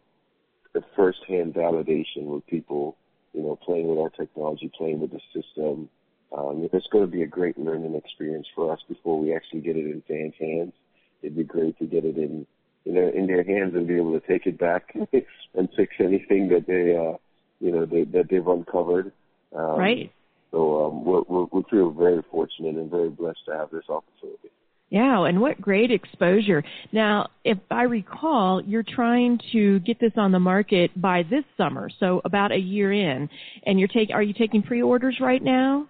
the 0.73 0.83
first-hand 0.95 1.53
validation 1.53 2.23
with 2.25 2.45
people, 2.47 2.97
you 3.33 3.41
know, 3.41 3.55
playing 3.55 3.87
with 3.87 3.99
our 3.99 4.09
technology, 4.09 4.71
playing 4.77 4.99
with 4.99 5.11
the 5.11 5.21
system. 5.33 5.89
Um, 6.35 6.67
it's 6.71 6.87
going 6.87 7.05
to 7.05 7.11
be 7.11 7.21
a 7.21 7.27
great 7.27 7.57
learning 7.57 7.95
experience 7.95 8.47
for 8.55 8.73
us 8.73 8.79
before 8.89 9.19
we 9.19 9.33
actually 9.33 9.61
get 9.61 9.77
it 9.77 9.85
in 9.85 10.03
fans' 10.07 10.33
hands. 10.39 10.73
It'd 11.21 11.37
be 11.37 11.43
great 11.43 11.77
to 11.79 11.85
get 11.85 12.03
it 12.03 12.17
in, 12.17 12.45
you 12.83 12.93
know, 12.93 13.07
in 13.07 13.27
their 13.27 13.43
hands 13.43 13.73
and 13.75 13.87
be 13.87 13.95
able 13.95 14.19
to 14.19 14.27
take 14.27 14.45
it 14.45 14.57
back 14.57 14.93
and 15.53 15.69
fix 15.77 15.95
anything 15.99 16.49
that 16.49 16.65
they, 16.67 16.95
uh, 16.95 17.17
you 17.59 17.71
know, 17.71 17.85
they, 17.85 18.03
that 18.05 18.29
they've 18.29 18.45
uncovered. 18.45 19.11
Um, 19.55 19.77
Right. 19.77 20.11
So 20.51 20.85
um, 20.85 21.05
we're, 21.05 21.21
we're, 21.27 21.45
we 21.51 21.63
feel 21.69 21.91
very 21.91 22.21
fortunate 22.31 22.75
and 22.75 22.89
very 22.89 23.09
blessed 23.09 23.39
to 23.47 23.57
have 23.57 23.71
this 23.71 23.89
opportunity. 23.89 24.49
Yeah, 24.89 25.25
and 25.25 25.41
what 25.41 25.59
great 25.59 25.91
exposure. 25.91 26.63
Now, 26.91 27.29
if 27.43 27.57
I 27.71 27.83
recall, 27.83 28.61
you're 28.63 28.83
trying 28.83 29.39
to 29.51 29.79
get 29.79 29.99
this 29.99 30.13
on 30.15 30.31
the 30.31 30.39
market 30.39 30.91
by 30.99 31.23
this 31.23 31.43
summer, 31.57 31.89
so 31.99 32.21
about 32.23 32.51
a 32.51 32.57
year 32.57 32.93
in. 32.93 33.27
And 33.65 33.79
you're 33.79 33.87
take 33.87 34.11
are 34.13 34.21
you 34.21 34.33
taking 34.33 34.61
pre-orders 34.61 35.17
right 35.19 35.41
now? 35.41 35.87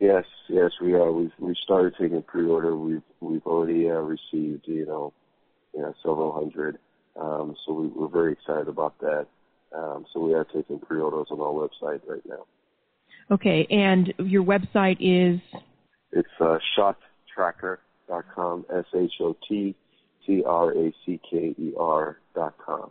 Yes, 0.00 0.24
yes, 0.48 0.70
we 0.80 0.94
are. 0.94 1.12
We've 1.12 1.30
we 1.38 1.54
started 1.62 1.94
taking 2.00 2.22
pre-order. 2.22 2.74
We've 2.74 3.02
we've 3.20 3.46
already 3.46 3.90
uh, 3.90 3.94
received 3.94 4.64
you 4.66 4.86
know, 4.86 5.12
you 5.74 5.82
know 5.82 5.94
several 6.02 6.32
hundred. 6.32 6.78
Um, 7.20 7.54
so 7.66 7.74
we, 7.74 7.88
we're 7.88 8.08
very 8.08 8.32
excited 8.32 8.68
about 8.68 8.98
that. 9.00 9.26
Um, 9.76 10.06
so 10.14 10.20
we 10.20 10.34
are 10.34 10.44
taking 10.44 10.78
pre-orders 10.78 11.26
on 11.30 11.40
our 11.40 11.52
website 11.52 12.00
right 12.08 12.22
now. 12.26 12.46
Okay, 13.30 13.66
and 13.70 14.14
your 14.18 14.42
website 14.42 14.96
is 15.00 15.40
It's 16.12 16.28
uh, 16.40 16.58
shottracker.com. 18.08 18.66
S 18.72 18.84
H 18.94 19.12
O 19.20 19.36
T 19.48 19.74
T 20.26 20.42
R 20.46 20.72
A 20.72 20.94
C 21.04 21.20
K 21.30 21.54
E 21.58 21.72
R 21.78 22.18
dot 22.34 22.54
com. 22.64 22.90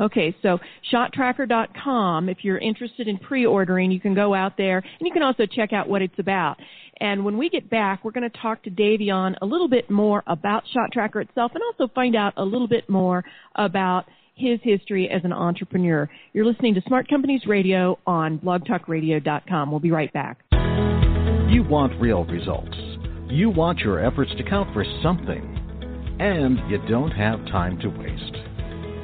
Okay, 0.00 0.34
so 0.42 0.58
shottracker.com, 0.92 2.28
if 2.28 2.38
you're 2.42 2.58
interested 2.58 3.08
in 3.08 3.18
pre-ordering, 3.18 3.90
you 3.90 4.00
can 4.00 4.14
go 4.14 4.32
out 4.32 4.56
there 4.56 4.78
and 4.78 5.06
you 5.06 5.12
can 5.12 5.22
also 5.22 5.44
check 5.44 5.72
out 5.72 5.88
what 5.88 6.02
it's 6.02 6.18
about. 6.18 6.56
And 7.00 7.24
when 7.24 7.36
we 7.36 7.48
get 7.48 7.68
back, 7.68 8.04
we're 8.04 8.12
going 8.12 8.28
to 8.28 8.38
talk 8.38 8.62
to 8.62 8.70
Davyeon 8.70 9.34
a 9.42 9.46
little 9.46 9.68
bit 9.68 9.90
more 9.90 10.22
about 10.26 10.62
ShotTracker 10.74 11.22
itself 11.22 11.52
and 11.54 11.62
also 11.64 11.92
find 11.92 12.14
out 12.14 12.32
a 12.36 12.44
little 12.44 12.68
bit 12.68 12.88
more 12.88 13.24
about 13.56 14.04
his 14.34 14.60
history 14.62 15.10
as 15.10 15.22
an 15.24 15.32
entrepreneur. 15.32 16.08
You're 16.32 16.46
listening 16.46 16.74
to 16.74 16.82
Smart 16.86 17.08
Companies 17.08 17.42
Radio 17.46 17.98
on 18.06 18.38
blogtalkradio.com. 18.38 19.70
We'll 19.70 19.80
be 19.80 19.90
right 19.90 20.12
back. 20.12 20.38
You 21.50 21.64
want 21.64 22.00
real 22.00 22.24
results. 22.24 22.91
You 23.32 23.48
want 23.48 23.78
your 23.78 24.04
efforts 24.04 24.30
to 24.36 24.42
count 24.42 24.74
for 24.74 24.84
something. 25.02 25.40
And 26.20 26.58
you 26.68 26.76
don't 26.86 27.12
have 27.12 27.40
time 27.46 27.78
to 27.80 27.88
waste. 27.88 28.36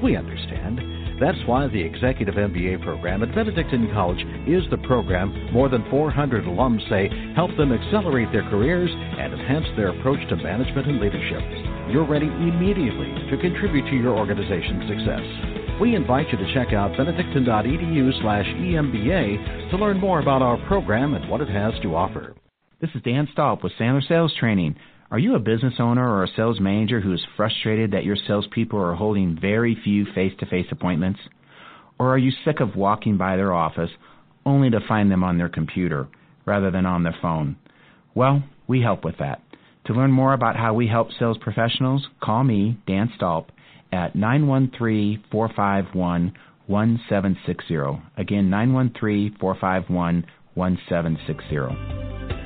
We 0.04 0.16
understand. 0.16 1.18
That's 1.18 1.38
why 1.46 1.66
the 1.68 1.80
Executive 1.80 2.34
MBA 2.34 2.84
program 2.84 3.22
at 3.22 3.34
Benedictine 3.34 3.88
College 3.94 4.20
is 4.46 4.68
the 4.68 4.84
program 4.86 5.50
more 5.50 5.70
than 5.70 5.88
400 5.88 6.44
alums 6.44 6.86
say 6.90 7.08
help 7.34 7.56
them 7.56 7.72
accelerate 7.72 8.30
their 8.30 8.44
careers 8.50 8.90
and 8.92 9.32
enhance 9.32 9.64
their 9.78 9.98
approach 9.98 10.20
to 10.28 10.36
management 10.36 10.86
and 10.88 11.00
leadership. 11.00 11.40
You're 11.88 12.06
ready 12.06 12.28
immediately 12.28 13.08
to 13.30 13.40
contribute 13.40 13.88
to 13.88 13.96
your 13.96 14.12
organization's 14.12 14.92
success. 14.92 15.80
We 15.80 15.96
invite 15.96 16.28
you 16.28 16.36
to 16.36 16.52
check 16.52 16.74
out 16.74 16.94
benedictine.edu 16.98 18.20
slash 18.20 18.44
EMBA 18.44 19.70
to 19.70 19.76
learn 19.78 19.98
more 19.98 20.20
about 20.20 20.42
our 20.42 20.58
program 20.68 21.14
and 21.14 21.30
what 21.30 21.40
it 21.40 21.48
has 21.48 21.72
to 21.80 21.96
offer. 21.96 22.34
This 22.80 22.90
is 22.94 23.02
Dan 23.02 23.26
Stolp 23.36 23.64
with 23.64 23.72
Sandler 23.72 24.06
Sales 24.06 24.32
Training. 24.38 24.76
Are 25.10 25.18
you 25.18 25.34
a 25.34 25.40
business 25.40 25.74
owner 25.80 26.08
or 26.08 26.22
a 26.22 26.28
sales 26.36 26.60
manager 26.60 27.00
who 27.00 27.12
is 27.12 27.26
frustrated 27.36 27.90
that 27.90 28.04
your 28.04 28.14
salespeople 28.14 28.78
are 28.78 28.94
holding 28.94 29.36
very 29.40 29.76
few 29.82 30.04
face 30.14 30.32
to 30.38 30.46
face 30.46 30.66
appointments? 30.70 31.18
Or 31.98 32.14
are 32.14 32.18
you 32.18 32.30
sick 32.44 32.60
of 32.60 32.76
walking 32.76 33.16
by 33.16 33.34
their 33.34 33.52
office 33.52 33.90
only 34.46 34.70
to 34.70 34.78
find 34.86 35.10
them 35.10 35.24
on 35.24 35.38
their 35.38 35.48
computer 35.48 36.06
rather 36.46 36.70
than 36.70 36.86
on 36.86 37.02
their 37.02 37.16
phone? 37.20 37.56
Well, 38.14 38.44
we 38.68 38.80
help 38.80 39.04
with 39.04 39.18
that. 39.18 39.42
To 39.86 39.92
learn 39.92 40.12
more 40.12 40.32
about 40.32 40.54
how 40.54 40.72
we 40.72 40.86
help 40.86 41.08
sales 41.18 41.38
professionals, 41.38 42.06
call 42.22 42.44
me, 42.44 42.78
Dan 42.86 43.10
Stolp, 43.18 43.46
at 43.90 44.14
913 44.14 45.24
451 45.32 46.32
1760. 46.68 47.74
Again, 48.16 48.48
913 48.50 49.36
451 49.40 50.24
1760. 50.54 52.37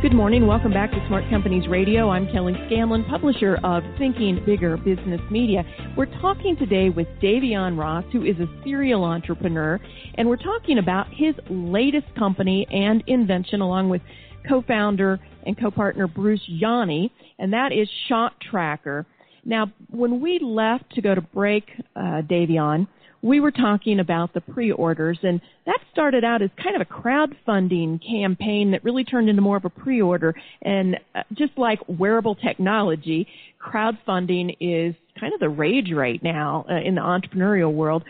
Good 0.00 0.14
morning. 0.14 0.46
Welcome 0.46 0.72
back 0.72 0.92
to 0.92 1.04
Smart 1.08 1.24
Companies 1.28 1.66
Radio. 1.66 2.08
I'm 2.08 2.30
Kelly 2.30 2.54
Scanlon, 2.66 3.02
publisher 3.10 3.58
of 3.64 3.82
Thinking 3.98 4.40
Bigger 4.46 4.76
Business 4.76 5.20
Media. 5.28 5.64
We're 5.96 6.06
talking 6.20 6.56
today 6.56 6.88
with 6.88 7.08
Davyeon 7.20 7.76
Ross, 7.76 8.04
who 8.12 8.22
is 8.24 8.36
a 8.38 8.46
serial 8.62 9.02
entrepreneur, 9.02 9.80
and 10.14 10.28
we're 10.28 10.36
talking 10.36 10.78
about 10.78 11.08
his 11.12 11.34
latest 11.50 12.06
company 12.16 12.64
and 12.70 13.02
invention 13.08 13.60
along 13.60 13.88
with 13.88 14.00
co-founder 14.48 15.18
and 15.44 15.58
co-partner 15.58 16.06
Bruce 16.06 16.48
Ianni, 16.48 17.10
and 17.40 17.52
that 17.52 17.72
is 17.72 17.88
Shot 18.08 18.34
Tracker. 18.40 19.04
Now, 19.44 19.72
when 19.90 20.20
we 20.20 20.38
left 20.40 20.94
to 20.94 21.02
go 21.02 21.16
to 21.16 21.20
break, 21.20 21.64
uh, 21.96 22.22
Davyeon, 22.22 22.86
we 23.22 23.40
were 23.40 23.50
talking 23.50 24.00
about 24.00 24.32
the 24.32 24.40
pre-orders 24.40 25.18
and 25.22 25.40
that 25.66 25.78
started 25.92 26.24
out 26.24 26.40
as 26.42 26.50
kind 26.62 26.76
of 26.76 26.82
a 26.82 26.84
crowdfunding 26.84 28.00
campaign 28.04 28.70
that 28.70 28.84
really 28.84 29.04
turned 29.04 29.28
into 29.28 29.42
more 29.42 29.56
of 29.56 29.64
a 29.64 29.70
pre-order. 29.70 30.34
And 30.62 30.98
uh, 31.14 31.22
just 31.34 31.52
like 31.56 31.80
wearable 31.88 32.36
technology 32.36 33.26
crowdfunding 33.60 34.56
is 34.60 34.94
kind 35.18 35.34
of 35.34 35.40
the 35.40 35.48
rage 35.48 35.90
right 35.92 36.22
now 36.22 36.64
uh, 36.70 36.80
in 36.80 36.94
the 36.94 37.00
entrepreneurial 37.00 37.72
world. 37.72 38.04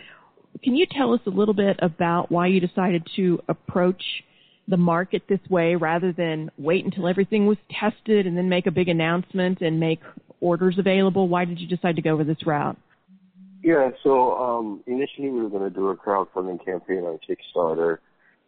Can 0.63 0.75
you 0.75 0.87
tell 0.87 1.15
us 1.15 1.21
a 1.27 1.31
little 1.31 1.55
bit 1.55 1.79
about 1.81 2.31
why 2.31 2.49
you 2.49 2.61
decided 2.61 3.07
to 3.17 3.41
approach 3.49 4.03
the 4.67 4.77
market 4.77 5.23
this 5.29 5.41
way 5.49 5.75
rather 5.77 6.13
than 6.13 6.51
wait 6.59 6.85
until 6.85 7.09
everything 7.09 7.47
was 7.47 7.57
tested 7.81 8.27
and 8.27 8.37
then 8.37 8.51
make 8.51 8.67
a 8.67 8.71
big 8.71 8.89
announcement 8.89 9.63
and 9.63 9.81
make 9.81 10.01
orders 10.41 10.79
available? 10.79 11.29
Why 11.29 11.47
did 11.47 11.59
you 11.59 11.67
decide 11.67 11.97
to 11.97 12.03
go 12.03 12.11
over 12.11 12.25
this 12.25 12.47
route 12.47 12.77
yeah, 13.69 13.91
so 14.03 14.35
um, 14.39 14.83
initially 14.87 15.29
we 15.29 15.43
were 15.43 15.51
going 15.51 15.71
to 15.71 15.79
do 15.79 15.89
a 15.89 15.97
crowdfunding 15.97 16.65
campaign 16.65 17.05
on 17.05 17.19
Kickstarter, 17.29 17.99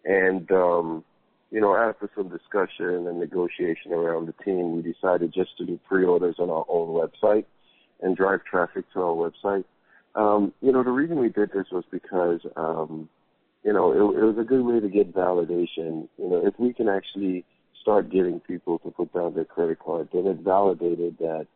and 0.07 0.51
um, 0.51 1.05
you 1.51 1.61
know 1.61 1.77
after 1.77 2.09
some 2.17 2.31
discussion 2.31 3.07
and 3.07 3.21
negotiation 3.21 3.93
around 3.93 4.29
the 4.29 4.45
team, 4.45 4.77
we 4.77 4.81
decided 4.81 5.31
just 5.35 5.59
to 5.59 5.67
do 5.67 5.79
pre-orders 5.87 6.37
on 6.39 6.49
our 6.49 6.65
own 6.71 6.89
website 6.89 7.45
and 8.01 8.17
drive 8.17 8.41
traffic 8.51 8.91
to 8.95 9.01
our 9.01 9.31
website. 9.31 9.65
Um, 10.15 10.55
you 10.63 10.73
know 10.73 10.83
the 10.83 10.91
reason 10.91 11.21
we 11.21 11.29
did 11.29 11.51
this 11.53 11.67
was 11.71 11.85
because 11.91 12.41
um, 12.57 13.07
you 13.63 13.75
know 13.75 13.93
it, 13.93 14.21
it 14.21 14.25
was 14.25 14.39
a 14.41 14.45
good 14.45 14.63
way 14.63 14.81
to 14.81 14.89
get 14.89 15.15
validation. 15.15 16.09
You 16.17 16.31
know 16.31 16.47
if 16.47 16.59
we 16.59 16.73
can 16.73 16.89
actually 16.89 17.45
start 17.83 18.11
getting 18.11 18.41
people 18.41 18.79
to 18.79 18.91
put 18.91 19.13
down 19.13 19.35
their 19.35 19.45
credit 19.45 19.81
card, 19.81 20.09
then 20.15 20.27
it 20.27 20.39
validated 20.39 21.19
that 21.19 21.47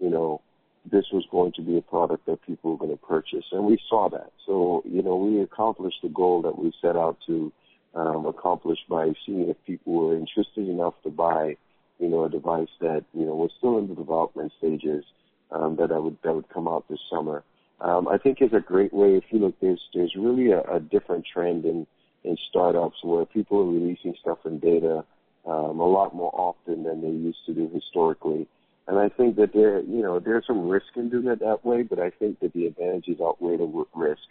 you 0.00 0.10
know 0.10 0.42
this 0.90 1.06
was 1.12 1.24
going 1.30 1.52
to 1.52 1.62
be 1.62 1.76
a 1.76 1.82
product 1.82 2.26
that 2.26 2.42
people 2.42 2.72
were 2.72 2.78
going 2.78 2.90
to 2.90 3.06
purchase. 3.06 3.44
And 3.52 3.64
we 3.64 3.78
saw 3.88 4.08
that. 4.10 4.32
So, 4.46 4.82
you 4.84 5.02
know, 5.02 5.16
we 5.16 5.40
accomplished 5.40 5.98
the 6.02 6.08
goal 6.08 6.42
that 6.42 6.58
we 6.58 6.72
set 6.80 6.96
out 6.96 7.18
to 7.26 7.52
um, 7.94 8.26
accomplish 8.26 8.78
by 8.88 9.12
seeing 9.24 9.48
if 9.48 9.56
people 9.66 9.94
were 9.94 10.16
interested 10.16 10.68
enough 10.68 10.94
to 11.02 11.10
buy, 11.10 11.56
you 11.98 12.08
know, 12.08 12.24
a 12.24 12.30
device 12.30 12.68
that, 12.80 13.04
you 13.12 13.24
know, 13.24 13.34
was 13.34 13.50
still 13.58 13.78
in 13.78 13.88
the 13.88 13.94
development 13.94 14.52
stages 14.58 15.04
um, 15.50 15.76
that 15.76 15.92
I 15.92 15.98
would 15.98 16.16
that 16.22 16.34
would 16.34 16.48
come 16.48 16.68
out 16.68 16.88
this 16.88 17.00
summer. 17.10 17.42
Um, 17.80 18.08
I 18.08 18.18
think 18.18 18.40
is 18.40 18.52
a 18.52 18.60
great 18.60 18.92
way. 18.92 19.16
If 19.16 19.24
you 19.30 19.38
look, 19.38 19.54
there's 19.60 19.82
there's 19.94 20.14
really 20.16 20.50
a, 20.50 20.60
a 20.62 20.80
different 20.80 21.24
trend 21.32 21.64
in 21.64 21.86
in 22.24 22.36
startups 22.50 22.98
where 23.02 23.24
people 23.24 23.60
are 23.60 23.70
releasing 23.70 24.14
stuff 24.20 24.38
in 24.44 24.58
beta 24.58 25.04
um, 25.46 25.78
a 25.78 25.86
lot 25.86 26.14
more 26.14 26.32
often 26.34 26.82
than 26.82 27.00
they 27.00 27.08
used 27.08 27.38
to 27.46 27.54
do 27.54 27.70
historically. 27.72 28.48
And 28.88 28.98
I 28.98 29.08
think 29.08 29.36
that 29.36 29.52
there, 29.52 29.80
you 29.80 30.02
know, 30.02 30.20
there's 30.20 30.46
some 30.46 30.68
risk 30.68 30.86
in 30.94 31.10
doing 31.10 31.26
it 31.26 31.40
that 31.40 31.64
way, 31.64 31.82
but 31.82 31.98
I 31.98 32.10
think 32.10 32.40
that 32.40 32.52
the 32.52 32.66
advantages 32.66 33.18
outweigh 33.20 33.56
the 33.56 33.84
risk. 33.94 34.22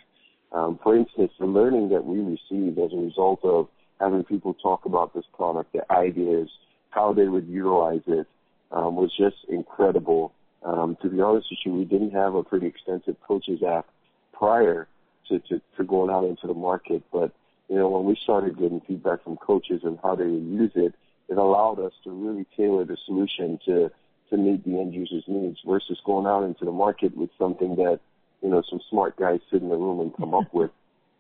Um, 0.52 0.80
for 0.82 0.96
instance, 0.96 1.32
the 1.40 1.46
learning 1.46 1.90
that 1.90 2.06
we 2.06 2.20
received 2.20 2.80
as 2.80 2.94
a 2.94 2.98
result 2.98 3.42
of 3.44 3.68
having 4.00 4.24
people 4.24 4.54
talk 4.54 4.86
about 4.86 5.14
this 5.14 5.26
product, 5.36 5.74
their 5.74 5.92
ideas, 5.92 6.50
how 6.90 7.12
they 7.12 7.28
would 7.28 7.48
utilize 7.48 8.02
it, 8.08 8.28
um, 8.72 8.96
was 8.96 9.12
just 9.18 9.38
incredible. 9.50 10.34
Um, 10.64 10.98
to 11.02 11.10
be 11.10 11.20
honest 11.20 11.48
with 11.52 11.60
you, 11.66 11.74
we 11.74 11.86
didn't 11.86 12.12
have 12.12 12.36
a 12.36 12.44
pretty 12.44 12.68
extensive 12.68 13.18
coaches 13.28 13.62
app 13.62 13.88
prior 14.32 14.88
to, 15.30 15.40
to, 15.40 15.62
to 15.78 15.84
going 15.84 16.10
out 16.10 16.24
into 16.24 16.48
the 16.48 16.54
market, 16.54 17.04
but 17.12 17.32
you 17.68 17.76
know, 17.76 17.90
when 17.90 18.06
we 18.06 18.16
started 18.22 18.58
getting 18.58 18.82
feedback 18.82 19.24
from 19.24 19.38
coaches 19.38 19.82
and 19.84 19.98
how 20.04 20.16
they 20.16 20.26
would 20.26 20.46
use 20.46 20.72
it, 20.76 20.94
it 21.28 21.38
allowed 21.38 21.80
us 21.80 21.94
to 22.04 22.12
really 22.12 22.46
tailor 22.56 22.86
the 22.86 22.98
solution 23.06 23.60
to 23.66 23.92
to 24.30 24.38
meet 24.38 24.64
the 24.66 24.80
end 24.80 24.94
user's 24.94 25.24
needs 25.28 25.60
versus 25.66 26.00
going 26.06 26.26
out 26.26 26.44
into 26.44 26.66
the 26.66 26.72
market 26.72 27.16
with 27.16 27.30
something 27.38 27.76
that, 27.76 28.00
you 28.42 28.50
know, 28.50 28.64
some 28.70 28.80
smart 28.90 29.16
guys 29.18 29.40
sit 29.52 29.62
in 29.62 29.70
the 29.70 29.76
room 29.76 30.00
and 30.00 30.16
come 30.16 30.34
up 30.34 30.48
with. 30.54 30.72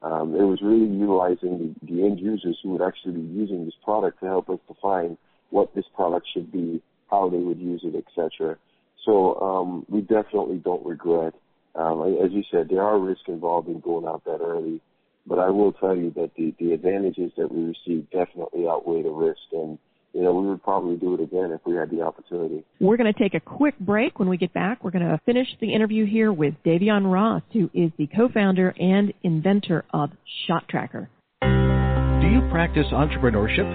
Um, 0.01 0.35
it 0.35 0.43
was 0.43 0.59
really 0.61 0.85
utilizing 0.85 1.75
the, 1.81 1.93
the 1.93 2.03
end 2.03 2.19
users 2.19 2.59
who 2.61 2.69
would 2.71 2.81
actually 2.81 3.13
be 3.13 3.33
using 3.33 3.65
this 3.65 3.73
product 3.83 4.19
to 4.19 4.27
help 4.27 4.49
us 4.49 4.59
define 4.67 5.17
what 5.49 5.73
this 5.73 5.85
product 5.95 6.27
should 6.31 6.51
be, 6.51 6.81
how 7.09 7.29
they 7.29 7.37
would 7.37 7.59
use 7.59 7.81
it, 7.83 7.95
etc. 7.95 8.57
So 9.05 9.39
um, 9.39 9.85
we 9.89 10.01
definitely 10.01 10.57
don't 10.57 10.85
regret. 10.85 11.33
Um, 11.75 12.17
as 12.23 12.31
you 12.31 12.43
said, 12.51 12.69
there 12.69 12.83
are 12.83 12.99
risks 12.99 13.25
involved 13.27 13.67
in 13.67 13.79
going 13.79 14.05
out 14.05 14.23
that 14.25 14.41
early, 14.41 14.81
but 15.27 15.39
I 15.39 15.49
will 15.49 15.73
tell 15.73 15.95
you 15.95 16.11
that 16.15 16.31
the, 16.35 16.53
the 16.59 16.73
advantages 16.73 17.31
that 17.37 17.51
we 17.51 17.63
received 17.63 18.11
definitely 18.11 18.67
outweigh 18.67 19.03
the 19.03 19.09
risk, 19.09 19.41
and 19.51 19.77
you 20.15 20.23
know, 20.23 20.33
we 20.33 20.47
would 20.47 20.63
probably 20.63 20.95
do 20.95 21.13
it 21.13 21.19
again 21.19 21.51
if 21.51 21.59
we 21.65 21.75
had 21.75 21.91
the 21.91 22.01
opportunity. 22.01 22.63
We're 22.79 22.95
going 22.95 23.11
to 23.11 23.19
take 23.19 23.33
a 23.33 23.41
quick 23.41 23.77
break. 23.79 24.17
When 24.17 24.29
we 24.29 24.37
get 24.37 24.53
back, 24.53 24.81
we're 24.81 24.91
going 24.91 25.05
to 25.05 25.19
finish 25.25 25.47
the 25.59 25.73
interview 25.73 26.05
here 26.05 26.31
with 26.31 26.53
Davyeon 26.65 27.11
Ross, 27.11 27.43
who 27.51 27.69
is 27.73 27.91
the 27.97 28.07
co-founder 28.07 28.73
and 28.79 29.13
inventor 29.23 29.83
of 29.93 30.11
Shot 30.47 30.69
Tracker. 30.69 31.09
Do 31.41 32.27
you 32.31 32.47
practice 32.49 32.87
entrepreneurship? 32.93 33.67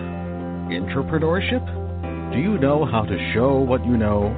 Entrepreneurship? 0.72 2.32
Do 2.32 2.38
you 2.38 2.56
know 2.56 2.86
how 2.86 3.02
to 3.02 3.32
show 3.34 3.58
what 3.58 3.84
you 3.84 3.98
know? 3.98 4.32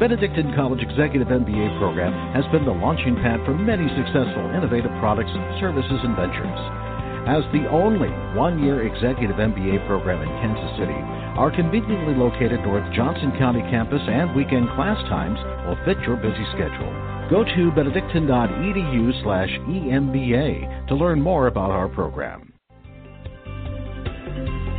Benedictine 0.00 0.54
College 0.56 0.82
Executive 0.82 1.28
MBA 1.28 1.78
program 1.78 2.34
has 2.34 2.44
been 2.50 2.64
the 2.64 2.74
launching 2.74 3.14
pad 3.22 3.38
for 3.46 3.54
many 3.54 3.86
successful 3.94 4.50
innovative 4.50 4.90
products, 4.98 5.30
services, 5.60 6.00
and 6.02 6.16
ventures. 6.16 6.93
As 7.26 7.42
the 7.52 7.66
only 7.72 8.10
one-year 8.36 8.86
executive 8.86 9.36
MBA 9.36 9.86
program 9.86 10.20
in 10.20 10.28
Kansas 10.44 10.78
City, 10.78 11.00
our 11.40 11.50
conveniently 11.50 12.14
located 12.14 12.60
north 12.60 12.84
Johnson 12.94 13.32
County 13.38 13.60
campus 13.72 14.02
and 14.06 14.36
weekend 14.36 14.68
class 14.76 15.00
times 15.08 15.38
will 15.66 15.78
fit 15.84 15.98
your 16.06 16.16
busy 16.16 16.44
schedule. 16.52 16.92
Go 17.30 17.42
to 17.42 17.72
benedictine.edu 17.72 19.22
slash 19.22 19.48
EMBA 19.48 20.88
to 20.88 20.94
learn 20.94 21.20
more 21.20 21.46
about 21.46 21.70
our 21.70 21.88
program. 21.88 22.53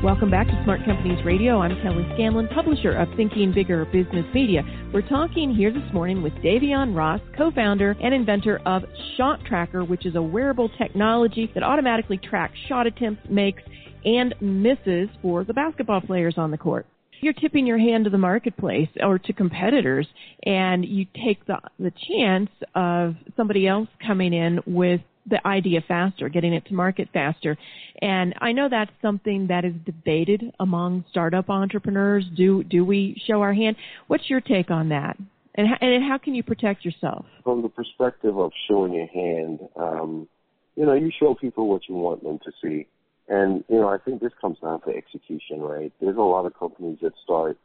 Welcome 0.05 0.29
back 0.29 0.45
to 0.45 0.63
Smart 0.63 0.85
Companies 0.85 1.25
Radio. 1.25 1.61
I'm 1.61 1.81
Kelly 1.81 2.07
Scanlon, 2.13 2.47
publisher 2.49 2.91
of 2.91 3.07
Thinking 3.17 3.51
Bigger 3.51 3.85
Business 3.85 4.27
Media. 4.35 4.61
We're 4.93 5.01
talking 5.01 5.51
here 5.51 5.73
this 5.73 5.91
morning 5.91 6.21
with 6.21 6.31
Davyeon 6.43 6.95
Ross, 6.95 7.19
co-founder 7.35 7.95
and 7.99 8.13
inventor 8.13 8.61
of 8.67 8.83
Shot 9.17 9.39
Tracker, 9.47 9.83
which 9.83 10.05
is 10.05 10.13
a 10.13 10.21
wearable 10.21 10.69
technology 10.77 11.49
that 11.55 11.63
automatically 11.63 12.17
tracks 12.19 12.53
shot 12.69 12.85
attempts, 12.85 13.27
makes, 13.31 13.63
and 14.05 14.35
misses 14.39 15.09
for 15.23 15.43
the 15.43 15.53
basketball 15.53 16.01
players 16.01 16.35
on 16.37 16.51
the 16.51 16.57
court 16.59 16.85
you're 17.21 17.33
tipping 17.33 17.65
your 17.65 17.79
hand 17.79 18.03
to 18.03 18.09
the 18.09 18.17
marketplace 18.17 18.89
or 19.01 19.17
to 19.17 19.33
competitors 19.33 20.05
and 20.43 20.85
you 20.85 21.05
take 21.25 21.43
the 21.47 21.57
the 21.79 21.91
chance 22.07 22.49
of 22.75 23.15
somebody 23.35 23.67
else 23.67 23.87
coming 24.05 24.31
in 24.33 24.59
with 24.67 25.01
the 25.27 25.45
idea 25.47 25.81
faster, 25.87 26.29
getting 26.29 26.53
it 26.53 26.65
to 26.67 26.73
market 26.73 27.09
faster. 27.11 27.57
And 28.01 28.35
I 28.41 28.51
know 28.51 28.69
that's 28.69 28.91
something 29.01 29.47
that 29.47 29.65
is 29.65 29.73
debated 29.85 30.53
among 30.59 31.05
startup 31.09 31.49
entrepreneurs. 31.49 32.25
Do 32.35 32.63
do 32.63 32.85
we 32.85 33.21
show 33.25 33.41
our 33.41 33.53
hand? 33.53 33.75
What's 34.07 34.29
your 34.29 34.41
take 34.41 34.69
on 34.69 34.89
that? 34.89 35.17
And 35.55 35.67
how, 35.67 35.77
and 35.81 36.03
how 36.03 36.17
can 36.17 36.35
you 36.35 36.43
protect 36.43 36.83
yourself? 36.83 37.25
From 37.43 37.61
the 37.61 37.69
perspective 37.69 38.37
of 38.37 38.51
showing 38.67 38.93
your 38.93 39.07
hand, 39.07 39.59
um, 39.77 40.27
you 40.75 40.85
know, 40.85 40.93
you 40.93 41.11
show 41.17 41.33
people 41.33 41.69
what 41.69 41.87
you 41.87 41.95
want 41.95 42.23
them 42.23 42.39
to 42.39 42.51
see. 42.61 42.87
And, 43.27 43.63
you 43.69 43.77
know, 43.77 43.87
I 43.87 43.97
think 43.97 44.21
this 44.21 44.33
comes 44.39 44.59
down 44.59 44.81
to 44.81 44.89
execution, 44.89 45.61
right? 45.61 45.91
There's 45.99 46.17
a 46.17 46.21
lot 46.21 46.45
of 46.45 46.59
companies 46.59 46.99
that 47.01 47.13
start 47.23 47.57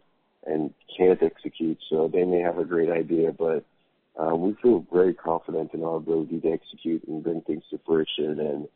and 0.46 0.72
can't 0.96 1.22
execute, 1.22 1.78
so 1.90 2.08
they 2.10 2.24
may 2.24 2.38
have 2.40 2.58
a 2.58 2.64
great 2.64 2.88
idea, 2.88 3.32
but 3.32 3.64
uh, 4.18 4.34
we 4.34 4.54
feel 4.62 4.86
very 4.92 5.14
confident 5.14 5.72
in 5.74 5.82
our 5.82 5.96
ability 5.96 6.40
to 6.40 6.52
execute 6.52 7.02
and 7.06 7.22
bring 7.22 7.40
things 7.42 7.62
to 7.70 7.80
fruition. 7.86 8.40
And, 8.40 8.68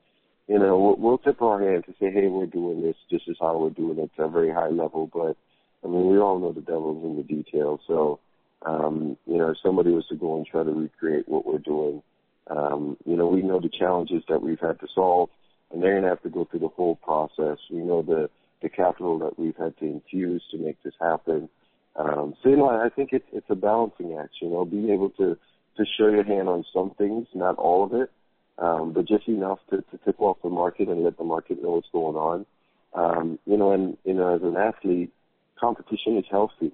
you 0.48 0.58
know, 0.58 0.78
we'll, 0.78 0.96
we'll 0.96 1.18
tip 1.18 1.40
our 1.42 1.62
hand 1.62 1.84
to 1.86 1.92
say, 2.00 2.10
hey, 2.10 2.26
we're 2.26 2.46
doing 2.46 2.82
this. 2.82 2.96
This 3.10 3.22
is 3.26 3.36
how 3.40 3.58
we're 3.58 3.70
doing 3.70 3.98
it 3.98 4.10
to 4.16 4.24
a 4.24 4.30
very 4.30 4.50
high 4.50 4.68
level. 4.68 5.10
But, 5.12 5.36
I 5.84 5.90
mean, 5.90 6.10
we 6.10 6.18
all 6.18 6.38
know 6.38 6.52
the 6.52 6.60
devil's 6.60 7.04
in 7.04 7.16
the 7.16 7.22
details. 7.22 7.80
So, 7.86 8.20
um, 8.64 9.16
you 9.26 9.38
know, 9.38 9.50
if 9.50 9.56
somebody 9.62 9.90
was 9.90 10.06
to 10.08 10.16
go 10.16 10.36
and 10.36 10.46
try 10.46 10.62
to 10.62 10.70
recreate 10.70 11.28
what 11.28 11.46
we're 11.46 11.58
doing, 11.58 12.02
um, 12.48 12.96
you 13.04 13.16
know, 13.16 13.26
we 13.26 13.42
know 13.42 13.60
the 13.60 13.70
challenges 13.70 14.22
that 14.28 14.42
we've 14.42 14.60
had 14.60 14.80
to 14.80 14.86
solve 14.94 15.30
and 15.74 15.82
they're 15.82 15.92
going 15.92 16.04
to 16.04 16.08
have 16.08 16.22
to 16.22 16.30
go 16.30 16.44
through 16.44 16.60
the 16.60 16.68
whole 16.68 16.96
process. 16.96 17.58
We 17.70 17.78
know 17.78 18.02
the 18.02 18.30
the 18.62 18.68
capital 18.70 19.18
that 19.18 19.38
we've 19.38 19.56
had 19.56 19.76
to 19.76 19.84
infuse 19.84 20.42
to 20.50 20.56
make 20.56 20.82
this 20.82 20.94
happen. 20.98 21.50
Um, 21.96 22.34
so 22.42 22.48
you 22.48 22.56
know, 22.56 22.68
I 22.68 22.88
think 22.88 23.10
it's 23.12 23.26
it's 23.32 23.46
a 23.48 23.54
balancing 23.54 24.16
act. 24.18 24.34
You 24.40 24.50
know, 24.50 24.64
being 24.64 24.90
able 24.90 25.10
to 25.10 25.36
to 25.76 25.84
show 25.98 26.08
your 26.08 26.24
hand 26.24 26.48
on 26.48 26.64
some 26.72 26.92
things, 26.96 27.26
not 27.34 27.56
all 27.56 27.84
of 27.84 27.94
it, 27.94 28.10
um, 28.58 28.92
but 28.92 29.06
just 29.06 29.28
enough 29.28 29.58
to, 29.70 29.78
to 29.78 29.98
tip 30.04 30.20
off 30.20 30.38
the 30.42 30.48
market 30.48 30.88
and 30.88 31.02
let 31.02 31.18
the 31.18 31.24
market 31.24 31.62
know 31.62 31.70
what's 31.70 31.88
going 31.92 32.16
on. 32.16 32.46
Um, 32.94 33.38
you 33.46 33.56
know, 33.56 33.72
and 33.72 33.96
you 34.04 34.14
know, 34.14 34.34
as 34.34 34.42
an 34.42 34.56
athlete, 34.56 35.12
competition 35.58 36.16
is 36.18 36.24
healthy. 36.30 36.72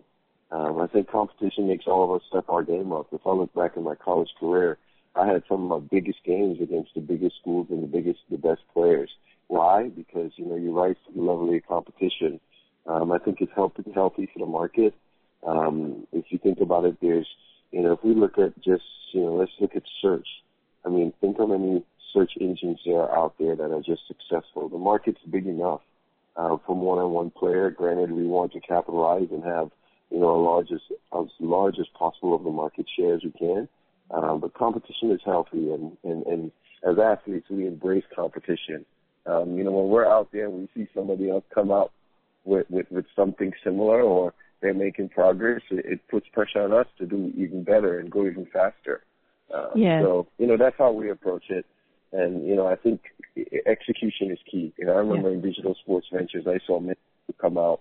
Um, 0.50 0.80
I 0.80 0.86
think 0.86 1.10
competition 1.10 1.68
makes 1.68 1.86
all 1.86 2.04
of 2.04 2.20
us 2.20 2.26
step 2.28 2.44
our 2.48 2.62
game 2.62 2.92
up. 2.92 3.06
If 3.12 3.20
I 3.26 3.30
look 3.30 3.54
back 3.54 3.76
in 3.76 3.84
my 3.84 3.94
college 3.94 4.30
career, 4.38 4.78
I 5.14 5.26
had 5.26 5.42
some 5.48 5.70
of 5.70 5.82
my 5.82 5.88
biggest 5.90 6.18
games 6.24 6.58
against 6.60 6.94
the 6.94 7.00
biggest 7.00 7.36
schools 7.40 7.68
and 7.70 7.82
the 7.82 7.86
biggest, 7.86 8.20
the 8.30 8.38
best 8.38 8.62
players. 8.72 9.10
Why? 9.48 9.88
Because 9.88 10.32
you 10.36 10.46
know 10.46 10.56
you 10.56 10.76
rise 10.76 10.96
to 11.06 11.12
the 11.14 11.20
level 11.20 11.54
of 11.54 11.66
competition. 11.66 12.40
Um, 12.86 13.12
I 13.12 13.18
think 13.18 13.40
it's 13.40 13.52
healthy, 13.54 13.84
healthy 13.94 14.28
for 14.32 14.40
the 14.40 14.46
market. 14.46 14.94
Um, 15.46 16.06
if 16.12 16.26
you 16.30 16.38
think 16.38 16.60
about 16.60 16.84
it, 16.84 16.96
there's, 17.00 17.26
you 17.70 17.82
know, 17.82 17.92
if 17.92 18.04
we 18.04 18.14
look 18.14 18.38
at 18.38 18.54
just, 18.56 18.84
you 19.12 19.22
know, 19.22 19.34
let's 19.34 19.52
look 19.60 19.74
at 19.74 19.82
search. 20.02 20.26
I 20.84 20.88
mean, 20.88 21.12
think 21.20 21.38
how 21.38 21.46
many 21.46 21.84
search 22.12 22.32
engines 22.40 22.80
there 22.84 23.00
are 23.00 23.16
out 23.16 23.34
there 23.38 23.56
that 23.56 23.70
are 23.70 23.82
just 23.82 24.02
successful. 24.08 24.68
The 24.68 24.78
market's 24.78 25.20
big 25.30 25.46
enough 25.46 25.80
uh, 26.36 26.56
from 26.66 26.80
one-on-one 26.80 27.30
player. 27.30 27.70
Granted, 27.70 28.12
we 28.12 28.26
want 28.26 28.52
to 28.52 28.60
capitalize 28.60 29.28
and 29.30 29.44
have, 29.44 29.70
you 30.10 30.18
know, 30.18 30.34
a 30.34 30.42
largest, 30.42 30.84
as 31.16 31.26
large 31.38 31.78
as 31.78 31.86
possible 31.98 32.34
of 32.34 32.44
the 32.44 32.50
market 32.50 32.86
share 32.96 33.14
as 33.14 33.22
we 33.22 33.30
can. 33.32 33.68
Um, 34.10 34.40
but 34.40 34.54
competition 34.54 35.12
is 35.12 35.20
healthy, 35.24 35.70
and, 35.70 35.96
and, 36.02 36.26
and 36.26 36.52
as 36.88 36.98
athletes, 36.98 37.46
we 37.48 37.66
embrace 37.66 38.04
competition. 38.14 38.84
Um, 39.26 39.56
you 39.56 39.62
know, 39.62 39.70
when 39.70 39.88
we're 39.88 40.06
out 40.06 40.30
there 40.32 40.46
and 40.46 40.54
we 40.54 40.68
see 40.74 40.88
somebody 40.94 41.30
else 41.30 41.44
come 41.54 41.70
out 41.70 41.92
with, 42.44 42.68
with, 42.70 42.90
with 42.90 43.04
something 43.14 43.52
similar 43.62 44.00
or 44.00 44.32
they're 44.60 44.74
making 44.74 45.08
progress, 45.08 45.62
it, 45.70 45.84
it 45.84 46.08
puts 46.08 46.26
pressure 46.32 46.62
on 46.62 46.72
us 46.72 46.86
to 46.98 47.06
do 47.06 47.32
even 47.36 47.64
better 47.64 47.98
and 47.98 48.10
go 48.10 48.26
even 48.26 48.46
faster. 48.52 49.02
Uh, 49.54 49.70
yeah. 49.74 50.00
So, 50.02 50.28
you 50.38 50.46
know, 50.46 50.56
that's 50.56 50.76
how 50.78 50.92
we 50.92 51.10
approach 51.10 51.44
it. 51.50 51.66
And, 52.12 52.46
you 52.46 52.54
know, 52.54 52.66
I 52.66 52.76
think 52.76 53.00
execution 53.66 54.30
is 54.30 54.38
key. 54.50 54.72
You 54.78 54.86
know, 54.86 54.92
I 54.92 54.96
remember 54.96 55.30
yeah. 55.30 55.36
in 55.36 55.42
digital 55.42 55.74
sports 55.74 56.08
ventures, 56.12 56.46
I 56.46 56.58
saw 56.66 56.80
many 56.80 56.96
come 57.40 57.58
out 57.58 57.80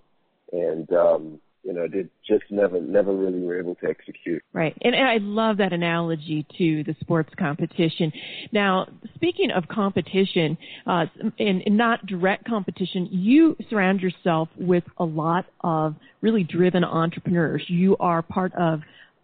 and, 0.52 0.90
um, 0.92 1.40
you 1.62 1.72
know, 1.74 1.86
they 1.86 2.06
just 2.26 2.44
never, 2.50 2.80
never 2.80 3.14
really 3.14 3.40
were 3.40 3.58
able 3.58 3.74
to 3.76 3.86
execute. 3.86 4.42
Right. 4.52 4.76
And, 4.82 4.94
and 4.94 5.06
I 5.06 5.18
love 5.20 5.58
that 5.58 5.72
analogy 5.72 6.46
to 6.58 6.84
the 6.84 6.96
sports 7.00 7.30
competition. 7.38 8.12
Now, 8.52 8.86
speaking 9.14 9.50
of 9.50 9.68
competition, 9.68 10.56
uh, 10.86 11.06
and, 11.38 11.62
and 11.66 11.76
not 11.76 12.06
direct 12.06 12.46
competition, 12.46 13.08
you 13.10 13.56
surround 13.68 14.00
yourself 14.00 14.48
with 14.56 14.84
a 14.98 15.04
lot 15.04 15.46
of 15.60 15.96
really 16.22 16.44
driven 16.44 16.84
entrepreneurs. 16.84 17.62
You 17.68 17.96
are 17.98 18.22
part 18.22 18.54
of 18.54 18.80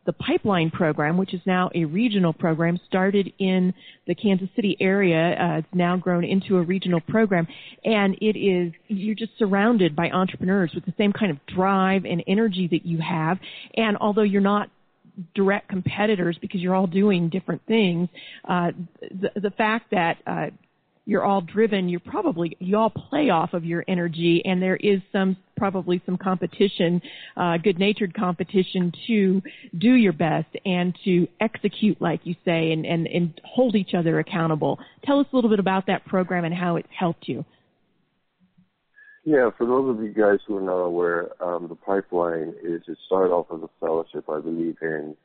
the 0.07 0.13
pipeline 0.13 0.71
program, 0.71 1.19
which 1.19 1.35
is 1.35 1.41
now 1.45 1.69
a 1.75 1.85
regional 1.85 2.33
program, 2.33 2.79
started 2.87 3.33
in 3.39 3.75
the 4.07 4.15
Kansas 4.15 4.49
City 4.55 4.77
area. 4.81 5.37
Uh, 5.39 5.59
it's 5.59 5.69
now 5.75 5.97
grown 5.97 6.25
into 6.25 6.57
a 6.57 6.63
regional 6.63 7.01
program, 7.01 7.47
and 7.85 8.17
it 8.21 8.39
is 8.39 8.73
you're 8.89 9.17
just 9.17 9.33
surrounded 9.39 9.95
by 9.95 10.11
entrepreneurs 10.11 10.71
with 10.75 10.85
the 10.87 10.95
same 10.97 11.13
kind 11.13 11.31
of 11.31 11.45
drive 11.47 12.05
and 12.05 12.23
energy 12.27 12.69
that 12.71 12.87
you 12.87 12.99
have. 12.99 13.39
And 13.77 13.97
although 13.99 14.23
you're 14.23 14.41
not 14.41 14.71
direct 15.35 15.69
competitors 15.69 16.39
because 16.41 16.61
you're 16.61 16.75
all 16.75 16.87
doing 16.87 17.29
different 17.29 17.63
things, 17.67 18.09
uh, 18.49 18.73
the, 19.01 19.41
the 19.41 19.51
fact 19.51 19.91
that 19.91 20.19
uh, 20.27 20.47
you're 21.07 21.25
all 21.25 21.41
driven, 21.41 21.89
you're 21.89 22.01
probably, 22.01 22.57
you 22.59 22.77
all 22.77 22.91
play 22.91 23.31
off 23.31 23.55
of 23.55 23.65
your 23.65 23.85
energy 23.87 24.43
and 24.45 24.61
there 24.61 24.77
is 24.77 25.01
some, 25.13 25.37
probably 25.57 26.03
some 26.05 26.19
competition, 26.19 27.01
uh, 27.37 27.57
good 27.59 27.79
natured 27.79 28.13
competition 28.13 28.93
to 29.07 29.41
do 29.79 29.95
your 29.95 30.13
best 30.13 30.49
and 30.67 30.99
to 31.05 31.29
execute 31.41 32.03
like 32.03 32.21
you 32.25 32.35
say 32.45 32.73
and, 32.73 32.85
and, 32.85 33.07
and 33.07 33.41
hold 33.45 33.77
each 33.77 33.95
other 33.95 34.19
accountable. 34.19 34.81
Tell 35.05 35.21
us 35.21 35.27
a 35.33 35.37
little 35.37 35.49
bit 35.49 35.61
about 35.61 35.87
that 35.87 36.05
program 36.07 36.45
and 36.45 36.53
how 36.53 36.75
it's 36.75 36.89
helped 36.99 37.29
you. 37.29 37.45
Yeah, 39.25 39.51
for 39.57 39.67
those 39.67 39.97
of 39.97 40.03
you 40.03 40.13
guys 40.13 40.39
who 40.47 40.57
are 40.57 40.61
not 40.61 40.83
aware, 40.83 41.31
um, 41.43 41.69
the 41.69 41.75
pipeline 41.75 42.55
is 42.63 42.83
it 42.87 42.99
started 43.07 43.33
off 43.33 43.47
as 43.55 43.61
a 43.63 43.71
fellowship, 43.81 44.29
I 44.29 44.41
believe, 44.41 44.77
in 44.83 45.17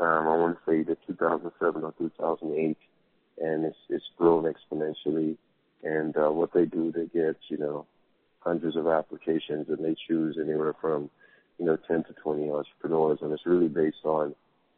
um, 0.00 0.28
I 0.28 0.36
want 0.36 0.58
to 0.58 0.70
say 0.70 0.82
the 0.82 0.96
2007 1.06 1.84
or 1.84 1.94
2008 1.98 2.76
and 3.40 3.64
it's 3.64 3.76
it's 3.88 4.04
grown 4.16 4.44
exponentially. 4.44 5.36
And 5.82 6.16
uh, 6.16 6.30
what 6.30 6.52
they 6.52 6.64
do, 6.64 6.92
they 6.92 7.06
get 7.06 7.36
you 7.48 7.58
know 7.58 7.86
hundreds 8.40 8.76
of 8.76 8.86
applications, 8.86 9.68
and 9.68 9.84
they 9.84 9.96
choose 10.08 10.38
anywhere 10.40 10.74
from 10.80 11.10
you 11.58 11.66
know 11.66 11.76
10 11.88 12.04
to 12.04 12.12
20 12.12 12.50
entrepreneurs, 12.50 13.18
and 13.22 13.32
it's 13.32 13.46
really 13.46 13.68
based 13.68 14.04
on 14.04 14.34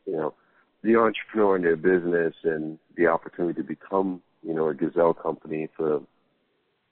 you 0.06 0.12
know 0.12 0.34
the 0.82 0.96
entrepreneur 0.96 1.56
and 1.56 1.64
their 1.64 1.76
business 1.76 2.34
and 2.44 2.78
the 2.96 3.06
opportunity 3.06 3.60
to 3.60 3.66
become 3.66 4.22
you 4.42 4.54
know 4.54 4.68
a 4.68 4.74
gazelle 4.74 5.14
company 5.14 5.68
for 5.76 6.02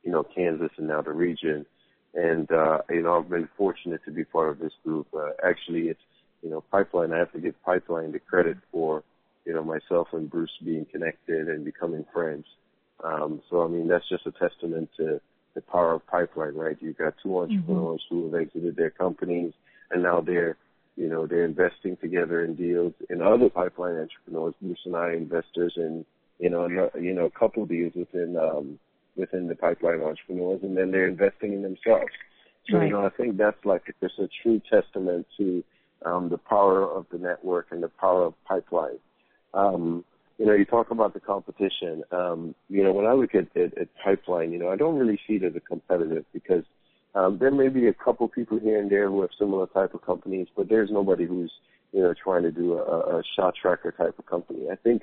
you 0.03 0.12
know 0.12 0.22
Kansas 0.22 0.70
and 0.77 0.88
now 0.88 1.03
the 1.03 1.12
region. 1.12 1.66
And 2.14 2.50
uh, 2.53 2.79
you 2.90 3.03
know 3.03 3.18
I've 3.18 3.31
been 3.31 3.48
fortunate 3.57 4.00
to 4.05 4.11
be 4.11 4.24
part 4.24 4.50
of 4.50 4.59
this 4.59 4.72
group. 4.85 5.09
Uh, 5.14 5.31
actually, 5.44 5.88
it's 5.88 6.00
you 6.42 6.50
know 6.50 6.62
Pipeline. 6.70 7.12
I 7.12 7.18
have 7.18 7.33
to 7.33 7.40
give 7.40 7.61
Pipeline 7.64 8.12
the 8.12 8.20
credit 8.20 8.59
for 8.70 9.03
you 9.45 9.53
know, 9.53 9.63
myself 9.63 10.09
and 10.13 10.31
Bruce 10.31 10.51
being 10.65 10.87
connected 10.91 11.49
and 11.49 11.65
becoming 11.65 12.05
friends. 12.13 12.47
Um, 13.03 13.43
so 13.51 13.65
I 13.65 13.69
mean, 13.69 13.89
that's 13.89 14.09
just 14.09 14.27
a 14.27 14.33
testament 14.33 14.91
to 14.97 15.21
the 15.55 15.61
power 15.61 15.95
of 15.95 16.07
pipeline, 16.07 16.55
right? 16.55 16.77
You've 16.81 16.99
got 16.99 17.15
two 17.23 17.29
mm-hmm. 17.31 17.53
entrepreneurs 17.53 18.03
mm-hmm. 18.11 18.15
who 18.15 18.33
have 18.33 18.43
exited 18.43 18.77
their 18.77 18.91
companies 18.91 19.53
and 19.91 20.03
now 20.03 20.21
they're, 20.21 20.57
you 20.97 21.09
know, 21.09 21.27
they're 21.27 21.45
investing 21.45 21.97
together 21.97 22.45
in 22.45 22.55
deals 22.55 22.93
and 23.09 23.23
other 23.23 23.49
pipeline 23.49 23.97
entrepreneurs, 23.97 24.55
Bruce 24.61 24.79
and 24.85 24.97
I 24.97 25.13
investors 25.13 25.75
in, 25.77 26.05
you 26.39 26.51
know, 26.51 26.69
you 27.01 27.13
know, 27.13 27.27
a 27.27 27.31
couple 27.31 27.67
deals 27.67 27.93
within, 27.95 28.37
um, 28.37 28.79
within 29.17 29.47
the 29.47 29.55
pipeline 29.55 30.03
entrepreneurs 30.03 30.61
and 30.63 30.77
then 30.77 30.91
they're 30.91 31.09
investing 31.09 31.53
in 31.53 31.63
themselves. 31.63 32.13
So, 32.69 32.79
right. 32.79 32.87
you 32.87 32.93
know, 32.93 33.05
I 33.05 33.11
think 33.11 33.37
that's 33.37 33.65
like, 33.65 33.83
it's 34.01 34.19
a 34.19 34.29
true 34.43 34.61
testament 34.71 35.27
to, 35.37 35.63
um, 36.05 36.29
the 36.29 36.39
power 36.39 36.85
of 36.85 37.07
the 37.13 37.19
network 37.19 37.69
and 37.71 37.83
the 37.83 37.89
power 37.89 38.25
of 38.25 38.35
pipeline. 38.45 38.99
Um, 39.55 40.05
you 40.38 40.47
know, 40.47 40.55
you 40.55 40.64
talk 40.64 40.90
about 40.90 41.14
the 41.14 41.21
competition. 41.21 42.03
Um, 42.11 42.55
you 42.69 42.83
know, 42.83 42.93
when 42.93 43.07
I 43.07 43.12
look 43.12 43.35
at, 43.35 43.57
at, 43.57 43.79
at 43.79 43.88
pipeline, 44.03 44.53
you 44.53 44.59
know, 44.59 44.69
I 44.69 44.77
don't 44.77 44.99
really 44.99 45.19
see 45.27 45.35
it 45.35 45.45
as 45.45 45.55
a 45.55 45.61
competitive 45.61 46.25
because 46.33 46.64
um, 47.14 47.38
there 47.38 47.53
may 47.53 47.69
be 47.69 47.87
a 47.87 47.95
couple 47.95 48.27
people 48.29 48.59
here 48.59 48.81
and 48.81 48.90
there 48.90 49.09
who 49.09 49.21
have 49.21 49.31
similar 49.38 49.67
type 49.69 49.95
of 49.95 50.03
companies, 50.03 50.49
but 50.57 50.69
there's 50.69 50.90
nobody 50.90 51.25
who's 51.25 51.53
you 51.93 52.03
know 52.03 52.12
trying 52.12 52.43
to 52.43 52.51
do 52.51 52.75
a, 52.75 53.19
a 53.19 53.23
shot 53.37 53.55
tracker 53.61 53.93
type 53.93 54.19
of 54.19 54.27
company. 54.27 54.67
I 54.71 54.75
think 54.75 55.03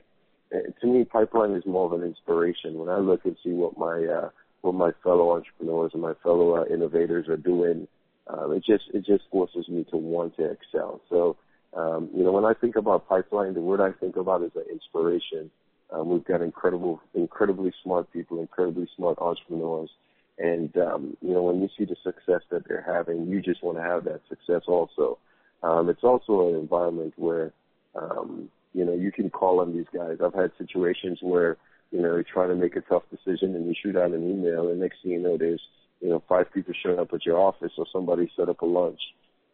uh, 0.54 0.60
to 0.82 0.88
me, 0.88 1.06
pipeline 1.06 1.52
is 1.52 1.66
more 1.66 1.86
of 1.86 2.00
an 2.00 2.06
inspiration. 2.06 2.78
When 2.78 2.90
I 2.90 2.98
look 2.98 3.24
and 3.24 3.38
see 3.44 3.52
what 3.52 3.78
my 3.78 4.04
uh, 4.06 4.30
what 4.62 4.76
my 4.76 4.92
fellow 5.04 5.36
entrepreneurs 5.36 5.92
and 5.94 6.02
my 6.02 6.14
fellow 6.22 6.58
uh, 6.58 6.66
innovators 6.66 7.30
are 7.30 7.38
doing, 7.38 7.88
um, 8.28 8.52
it 8.52 8.64
just 8.66 8.84
it 8.94 9.06
just 9.06 9.24
forces 9.32 9.70
me 9.70 9.86
to 9.92 9.98
want 9.98 10.36
to 10.36 10.52
excel. 10.52 11.02
So, 11.10 11.38
um, 11.74 12.10
you 12.16 12.24
know, 12.24 12.32
when 12.32 12.46
I 12.46 12.54
think 12.54 12.76
about 12.76 13.08
pipeline, 13.08 13.54
the 13.54 13.62
word 13.62 13.82
I 13.82 13.92
think 13.98 14.16
about 14.16 14.44
is 14.44 14.52
an 14.56 14.66
inspiration. 14.72 15.50
Um, 15.92 16.10
we've 16.10 16.26
got 16.26 16.42
incredible, 16.42 17.02
incredibly 17.14 17.74
smart 17.84 18.12
people, 18.12 18.40
incredibly 18.40 18.88
smart 18.96 19.18
entrepreneurs, 19.20 19.90
and 20.38 20.76
um, 20.78 21.18
you 21.22 21.34
know, 21.34 21.44
when 21.44 21.62
you 21.62 21.70
see 21.78 21.86
the 21.86 21.98
success 22.04 22.42
that 22.50 22.68
they're 22.68 22.86
having, 22.86 23.28
you 23.28 23.42
just 23.42 23.64
want 23.64 23.78
to 23.78 23.84
have 23.84 24.06
that 24.06 24.22
success 24.30 24.64
also. 24.68 25.18
Um, 25.64 25.90
it's 25.90 26.04
also 26.04 26.50
an 26.50 26.56
environment 26.56 27.14
where 27.18 27.52
um, 27.96 28.50
you 28.74 28.86
know 28.86 28.94
you 28.94 29.12
can 29.12 29.30
call 29.30 29.60
on 29.60 29.74
these 29.74 29.86
guys. 29.94 30.18
I've 30.24 30.34
had 30.34 30.52
situations 30.58 31.20
where 31.22 31.58
you 31.92 32.02
know, 32.02 32.14
you're 32.14 32.24
trying 32.24 32.50
to 32.50 32.56
make 32.56 32.76
a 32.76 32.82
tough 32.82 33.04
decision 33.12 33.56
and 33.56 33.68
you 33.68 33.76
shoot 33.82 33.96
out 33.96 34.12
an 34.12 34.30
email 34.30 34.70
and 34.70 34.80
next 34.80 35.02
thing 35.04 35.12
you 35.12 35.20
know 35.20 35.38
there's, 35.38 35.62
you 36.00 36.10
know, 36.10 36.24
five 36.28 36.52
people 36.54 36.74
showing 36.82 37.00
up 37.00 37.14
at 37.14 37.26
your 37.26 37.38
office 37.38 37.72
or 37.78 37.86
somebody 37.92 38.32
set 38.36 38.50
up 38.50 38.62
a 38.62 38.66
lunch. 38.66 39.00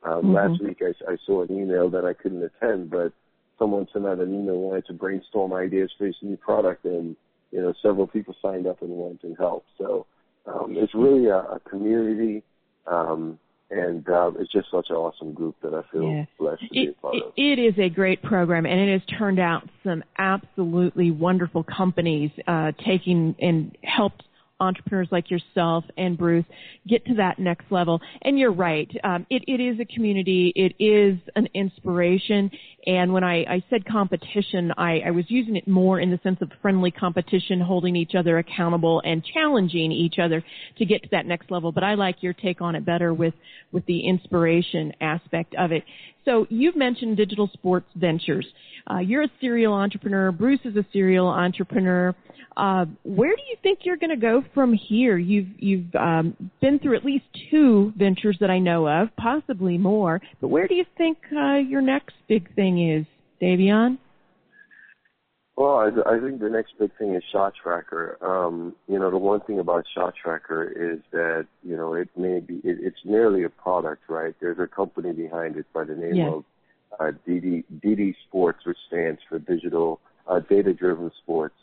Um, 0.04 0.12
mm-hmm. 0.12 0.34
Last 0.34 0.64
week 0.64 0.82
I, 0.82 1.12
I 1.12 1.18
saw 1.26 1.44
an 1.44 1.52
email 1.52 1.90
that 1.90 2.06
I 2.06 2.14
couldn't 2.14 2.44
attend, 2.44 2.90
but 2.90 3.14
someone 3.60 3.88
sent 3.92 4.06
out 4.06 4.20
an 4.20 4.34
email 4.34 4.58
wanted 4.58 4.86
to 4.88 4.94
brainstorm 4.94 5.54
ideas 5.54 5.92
for 5.98 6.08
this 6.08 6.16
new 6.22 6.38
product 6.38 6.86
and, 6.86 7.16
you 7.52 7.62
know, 7.62 7.74
several 7.82 8.08
people 8.08 8.36
signed 8.42 8.68
up 8.68 8.82
and 8.82 8.92
went 8.92 9.24
and 9.24 9.36
helped. 9.38 9.70
So, 9.78 10.06
um, 10.48 10.76
it's 10.78 10.94
really 10.96 11.28
a, 11.28 11.38
a 11.38 11.60
community, 11.70 12.44
um, 12.86 13.38
and 13.70 14.08
uh, 14.10 14.32
it's 14.40 14.52
just 14.52 14.72
such 14.72 14.88
an 14.90 14.96
awesome 14.96 15.34
group 15.34 15.56
that 15.62 15.74
I 15.74 15.82
feel 15.92 16.04
yeah. 16.04 16.26
blessed 16.40 16.62
to 16.62 16.70
be 16.70 16.88
a 16.88 16.94
part 16.94 17.16
of. 17.16 17.34
It 17.36 17.60
is 17.60 17.74
a 17.78 17.90
great 17.90 18.24
program, 18.24 18.66
and 18.66 18.80
it 18.80 18.92
has 18.92 19.18
turned 19.18 19.40
out 19.40 19.68
some 19.84 20.04
absolutely 20.18 21.12
wonderful 21.12 21.64
companies 21.64 22.32
uh, 22.48 22.72
taking 22.86 23.36
and 23.40 23.78
helped 23.84 24.24
entrepreneurs 24.60 25.08
like 25.12 25.30
yourself 25.30 25.84
and 25.98 26.18
Bruce 26.18 26.46
get 26.88 27.06
to 27.06 27.16
that 27.16 27.40
next 27.40 27.72
level. 27.72 28.02
And 28.24 28.40
you're 28.40 28.52
right. 28.52 28.90
Um, 29.04 29.26
it, 29.30 29.44
it 29.48 29.60
is 29.60 29.80
a 29.80 29.86
community. 29.86 30.52
It 30.56 30.76
is 30.84 31.18
an 31.36 31.48
inspiration. 31.54 32.50
And 32.86 33.14
when 33.14 33.24
I, 33.24 33.44
I 33.44 33.64
said 33.70 33.86
competition, 33.86 34.74
I, 34.78 35.02
I 35.06 35.12
was 35.12 35.26
using 35.28 35.56
it 35.56 35.68
more 35.68 36.00
in 36.00 36.10
the 36.10 36.20
sense 36.24 36.38
of 36.42 36.50
friendly 36.62 36.92
competition, 36.92 37.60
holding 37.60 37.96
each 37.96 38.16
other 38.16 38.38
accountable 38.38 39.02
and 39.06 39.24
challenging 39.24 39.92
each 39.92 40.16
other 40.20 40.44
to 40.78 40.86
get 40.86 41.04
to 41.04 41.10
that 41.12 41.26
next 41.26 41.52
level. 41.52 41.72
But 41.72 41.84
I 41.84 41.96
like 41.96 42.24
your 42.24 42.34
take 42.34 42.62
on 42.62 42.76
it 42.76 42.86
better 42.86 43.14
with, 43.14 43.34
with 43.72 43.86
the 43.86 44.08
inspiration 44.08 44.94
aspect 45.02 45.56
of 45.56 45.72
it. 45.72 45.84
So 46.28 46.46
you've 46.50 46.76
mentioned 46.76 47.16
digital 47.16 47.50
sports 47.54 47.88
ventures. 47.96 48.46
Uh, 48.90 48.98
you're 48.98 49.24
a 49.24 49.30
serial 49.40 49.74
entrepreneur. 49.74 50.32
Bruce 50.34 50.60
is 50.66 50.76
a 50.76 50.86
serial 50.92 51.28
entrepreneur. 51.28 52.14
Uh, 52.58 52.86
where 53.04 53.34
do 53.34 53.42
you 53.50 53.56
think 53.64 53.80
you're 53.84 53.98
going 53.98 54.10
to 54.10 54.18
go 54.18 54.44
from 54.54 54.74
here? 54.74 55.18
You've 55.18 55.48
you've 55.58 55.96
um, 55.96 56.36
been 56.60 56.80
through 56.80 56.98
at 56.98 57.06
least 57.06 57.26
two 57.50 57.94
ventures 57.96 58.38
that 58.42 58.50
I 58.50 58.60
know 58.60 58.88
of, 58.88 59.10
possibly 59.16 59.78
more. 59.78 60.22
But 60.42 60.50
where 60.50 60.68
do 60.68 60.76
you 60.76 60.86
think 60.98 61.18
uh, 61.32 61.56
your 61.56 61.82
next 61.82 62.16
big 62.28 62.54
thing 62.56 62.92
is, 62.92 63.06
Davyeon? 63.42 63.98
Well, 65.58 65.78
I, 65.78 65.88
I 66.16 66.20
think 66.20 66.40
the 66.40 66.50
next 66.50 66.78
big 66.78 66.96
thing 67.00 67.16
is 67.16 67.24
Shot 67.32 67.54
Tracker. 67.62 68.20
Um, 68.22 68.76
you 68.88 69.00
know, 69.00 69.10
the 69.10 69.18
one 69.18 69.42
thing 69.42 69.58
about 69.58 69.86
Shot 69.92 70.14
Tracker 70.16 70.64
is 70.64 71.00
that 71.12 71.48
you 71.64 71.76
know 71.76 71.96
it 71.96 72.10
may 72.16 72.40
be 72.40 72.58
it, 72.64 72.78
it's 72.80 73.04
merely 73.04 73.44
a 73.44 73.50
product, 73.50 74.04
right? 74.08 74.36
There's 74.40 74.60
a 74.60 74.68
company 74.68 75.14
behind 75.14 75.58
it 75.58 75.66
by 75.74 75.84
the 75.84 75.96
name 75.96 76.28
of 76.28 76.44
uh, 77.00 77.12
DD, 77.28 77.64
DD 77.84 78.14
Sports, 78.28 78.68
which 78.68 78.78
stands 78.88 79.20
for 79.28 79.40
Digital 79.40 80.00
uh, 80.28 80.42
Data 80.42 80.76
Driven 80.76 81.12
Sports. 81.24 81.56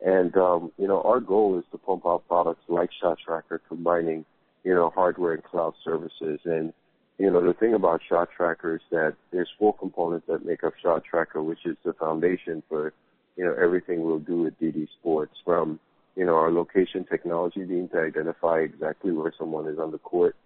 And 0.00 0.34
um, 0.34 0.72
you 0.78 0.88
know, 0.88 1.02
our 1.02 1.20
goal 1.20 1.58
is 1.58 1.64
to 1.72 1.78
pump 1.78 2.06
out 2.06 2.26
products 2.28 2.64
like 2.68 2.88
Shot 3.02 3.18
Tracker, 3.22 3.60
combining 3.68 4.24
you 4.64 4.74
know 4.74 4.88
hardware 4.94 5.34
and 5.34 5.44
cloud 5.44 5.74
services. 5.84 6.40
And 6.46 6.72
you 7.18 7.30
know, 7.30 7.46
the 7.46 7.52
thing 7.52 7.74
about 7.74 8.00
Shot 8.08 8.30
Tracker 8.34 8.76
is 8.76 8.82
that 8.90 9.14
there's 9.30 9.50
four 9.58 9.76
components 9.76 10.26
that 10.28 10.42
make 10.46 10.64
up 10.64 10.72
Shot 10.82 11.04
Tracker, 11.04 11.42
which 11.42 11.66
is 11.66 11.76
the 11.84 11.92
foundation 11.92 12.62
for 12.66 12.94
you 13.36 13.44
know, 13.44 13.54
everything 13.60 14.02
we'll 14.02 14.18
do 14.18 14.42
with 14.42 14.58
DD 14.60 14.88
Sports 15.00 15.34
from, 15.44 15.80
you 16.16 16.26
know, 16.26 16.34
our 16.34 16.50
location 16.50 17.04
technology 17.04 17.64
being 17.64 17.88
to 17.90 17.98
identify 17.98 18.60
exactly 18.60 19.12
where 19.12 19.32
someone 19.38 19.66
is 19.66 19.78
on 19.78 19.90
the 19.90 19.98
court, 19.98 20.36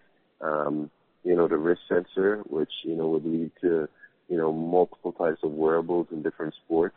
um, 0.40 0.90
you 1.24 1.34
know, 1.34 1.48
the 1.48 1.56
wrist 1.56 1.82
sensor, 1.88 2.42
which, 2.48 2.70
you 2.84 2.94
know, 2.94 3.08
would 3.08 3.24
lead 3.24 3.50
to, 3.60 3.88
you 4.28 4.36
know, 4.36 4.52
multiple 4.52 5.12
types 5.12 5.40
of 5.42 5.50
wearables 5.50 6.06
in 6.12 6.22
different 6.22 6.54
sports, 6.64 6.96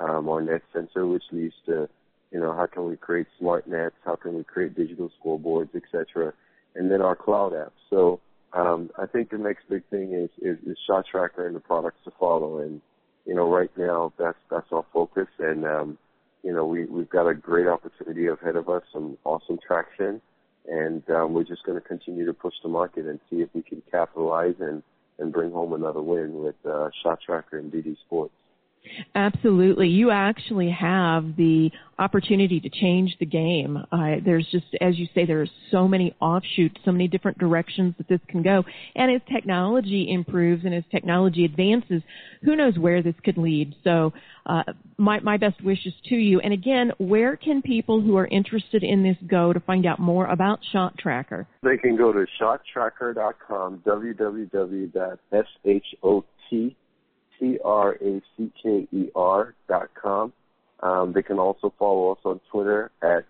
um, 0.00 0.28
our 0.28 0.42
net 0.42 0.62
sensor, 0.72 1.06
which 1.06 1.24
leads 1.32 1.54
to, 1.66 1.88
you 2.30 2.38
know, 2.40 2.54
how 2.54 2.66
can 2.66 2.88
we 2.88 2.96
create 2.96 3.26
smart 3.38 3.66
nets, 3.66 3.96
how 4.04 4.16
can 4.16 4.34
we 4.34 4.44
create 4.44 4.76
digital 4.76 5.10
scoreboards, 5.22 5.74
etc., 5.74 6.32
and 6.74 6.90
then 6.90 7.00
our 7.00 7.16
cloud 7.16 7.52
apps. 7.52 7.70
So, 7.88 8.20
um, 8.52 8.90
I 8.98 9.06
think 9.06 9.30
the 9.30 9.38
next 9.38 9.68
big 9.68 9.82
thing 9.90 10.12
is, 10.12 10.30
is, 10.40 10.58
is 10.66 10.76
shot 10.86 11.04
tracker 11.10 11.46
and 11.46 11.56
the 11.56 11.60
products 11.60 11.98
to 12.04 12.12
follow. 12.18 12.58
And, 12.58 12.80
you 13.26 13.34
know, 13.34 13.48
right 13.48 13.70
now 13.76 14.12
that's 14.18 14.38
that's 14.50 14.70
our 14.72 14.84
focus, 14.92 15.28
and 15.38 15.64
um, 15.64 15.98
you 16.42 16.52
know, 16.52 16.66
we 16.66 16.84
we've 16.86 17.10
got 17.10 17.26
a 17.26 17.34
great 17.34 17.66
opportunity 17.66 18.26
ahead 18.26 18.56
of 18.56 18.68
us, 18.68 18.82
some 18.92 19.18
awesome 19.24 19.58
traction, 19.64 20.20
and 20.68 21.08
um, 21.10 21.34
we're 21.34 21.44
just 21.44 21.64
going 21.64 21.80
to 21.80 21.86
continue 21.86 22.26
to 22.26 22.32
push 22.32 22.54
the 22.62 22.68
market 22.68 23.06
and 23.06 23.20
see 23.30 23.36
if 23.36 23.48
we 23.54 23.62
can 23.62 23.82
capitalize 23.90 24.54
and 24.60 24.82
and 25.18 25.32
bring 25.32 25.52
home 25.52 25.72
another 25.72 26.00
win 26.00 26.42
with 26.42 26.54
uh, 26.64 26.88
Shot 27.02 27.20
Tracker 27.24 27.58
and 27.58 27.70
DD 27.70 27.96
Sports. 28.06 28.32
Absolutely. 29.14 29.88
You 29.88 30.10
actually 30.10 30.70
have 30.70 31.36
the 31.36 31.70
opportunity 31.98 32.60
to 32.60 32.68
change 32.70 33.14
the 33.20 33.26
game. 33.26 33.76
Uh, 33.92 34.16
there's 34.24 34.46
just, 34.50 34.64
as 34.80 34.98
you 34.98 35.06
say, 35.14 35.26
there 35.26 35.42
are 35.42 35.48
so 35.70 35.86
many 35.86 36.14
offshoots, 36.20 36.76
so 36.84 36.90
many 36.90 37.06
different 37.06 37.38
directions 37.38 37.94
that 37.98 38.08
this 38.08 38.20
can 38.28 38.42
go. 38.42 38.64
And 38.96 39.10
as 39.10 39.20
technology 39.30 40.10
improves 40.10 40.64
and 40.64 40.74
as 40.74 40.82
technology 40.90 41.44
advances, 41.44 42.02
who 42.42 42.56
knows 42.56 42.78
where 42.78 43.02
this 43.02 43.14
could 43.22 43.36
lead. 43.36 43.74
So, 43.84 44.12
uh, 44.46 44.62
my, 44.96 45.20
my 45.20 45.36
best 45.36 45.62
wishes 45.62 45.92
to 46.08 46.14
you. 46.14 46.40
And 46.40 46.52
again, 46.52 46.92
where 46.98 47.36
can 47.36 47.62
people 47.62 48.00
who 48.00 48.16
are 48.16 48.26
interested 48.26 48.82
in 48.82 49.02
this 49.02 49.16
go 49.28 49.52
to 49.52 49.60
find 49.60 49.86
out 49.86 49.98
more 49.98 50.26
about 50.26 50.60
Shot 50.72 50.96
Tracker? 50.98 51.46
They 51.62 51.76
can 51.76 51.96
go 51.96 52.12
to 52.12 52.26
shottracker.com, 52.40 53.82
www.shot 53.86 55.18
T-R-A-C-K-E-R 57.40 57.94
dot 59.68 59.88
com. 60.00 60.32
Um, 60.80 61.12
they 61.12 61.22
can 61.22 61.38
also 61.38 61.72
follow 61.78 62.12
us 62.12 62.18
on 62.24 62.40
Twitter 62.50 62.90
at 63.02 63.26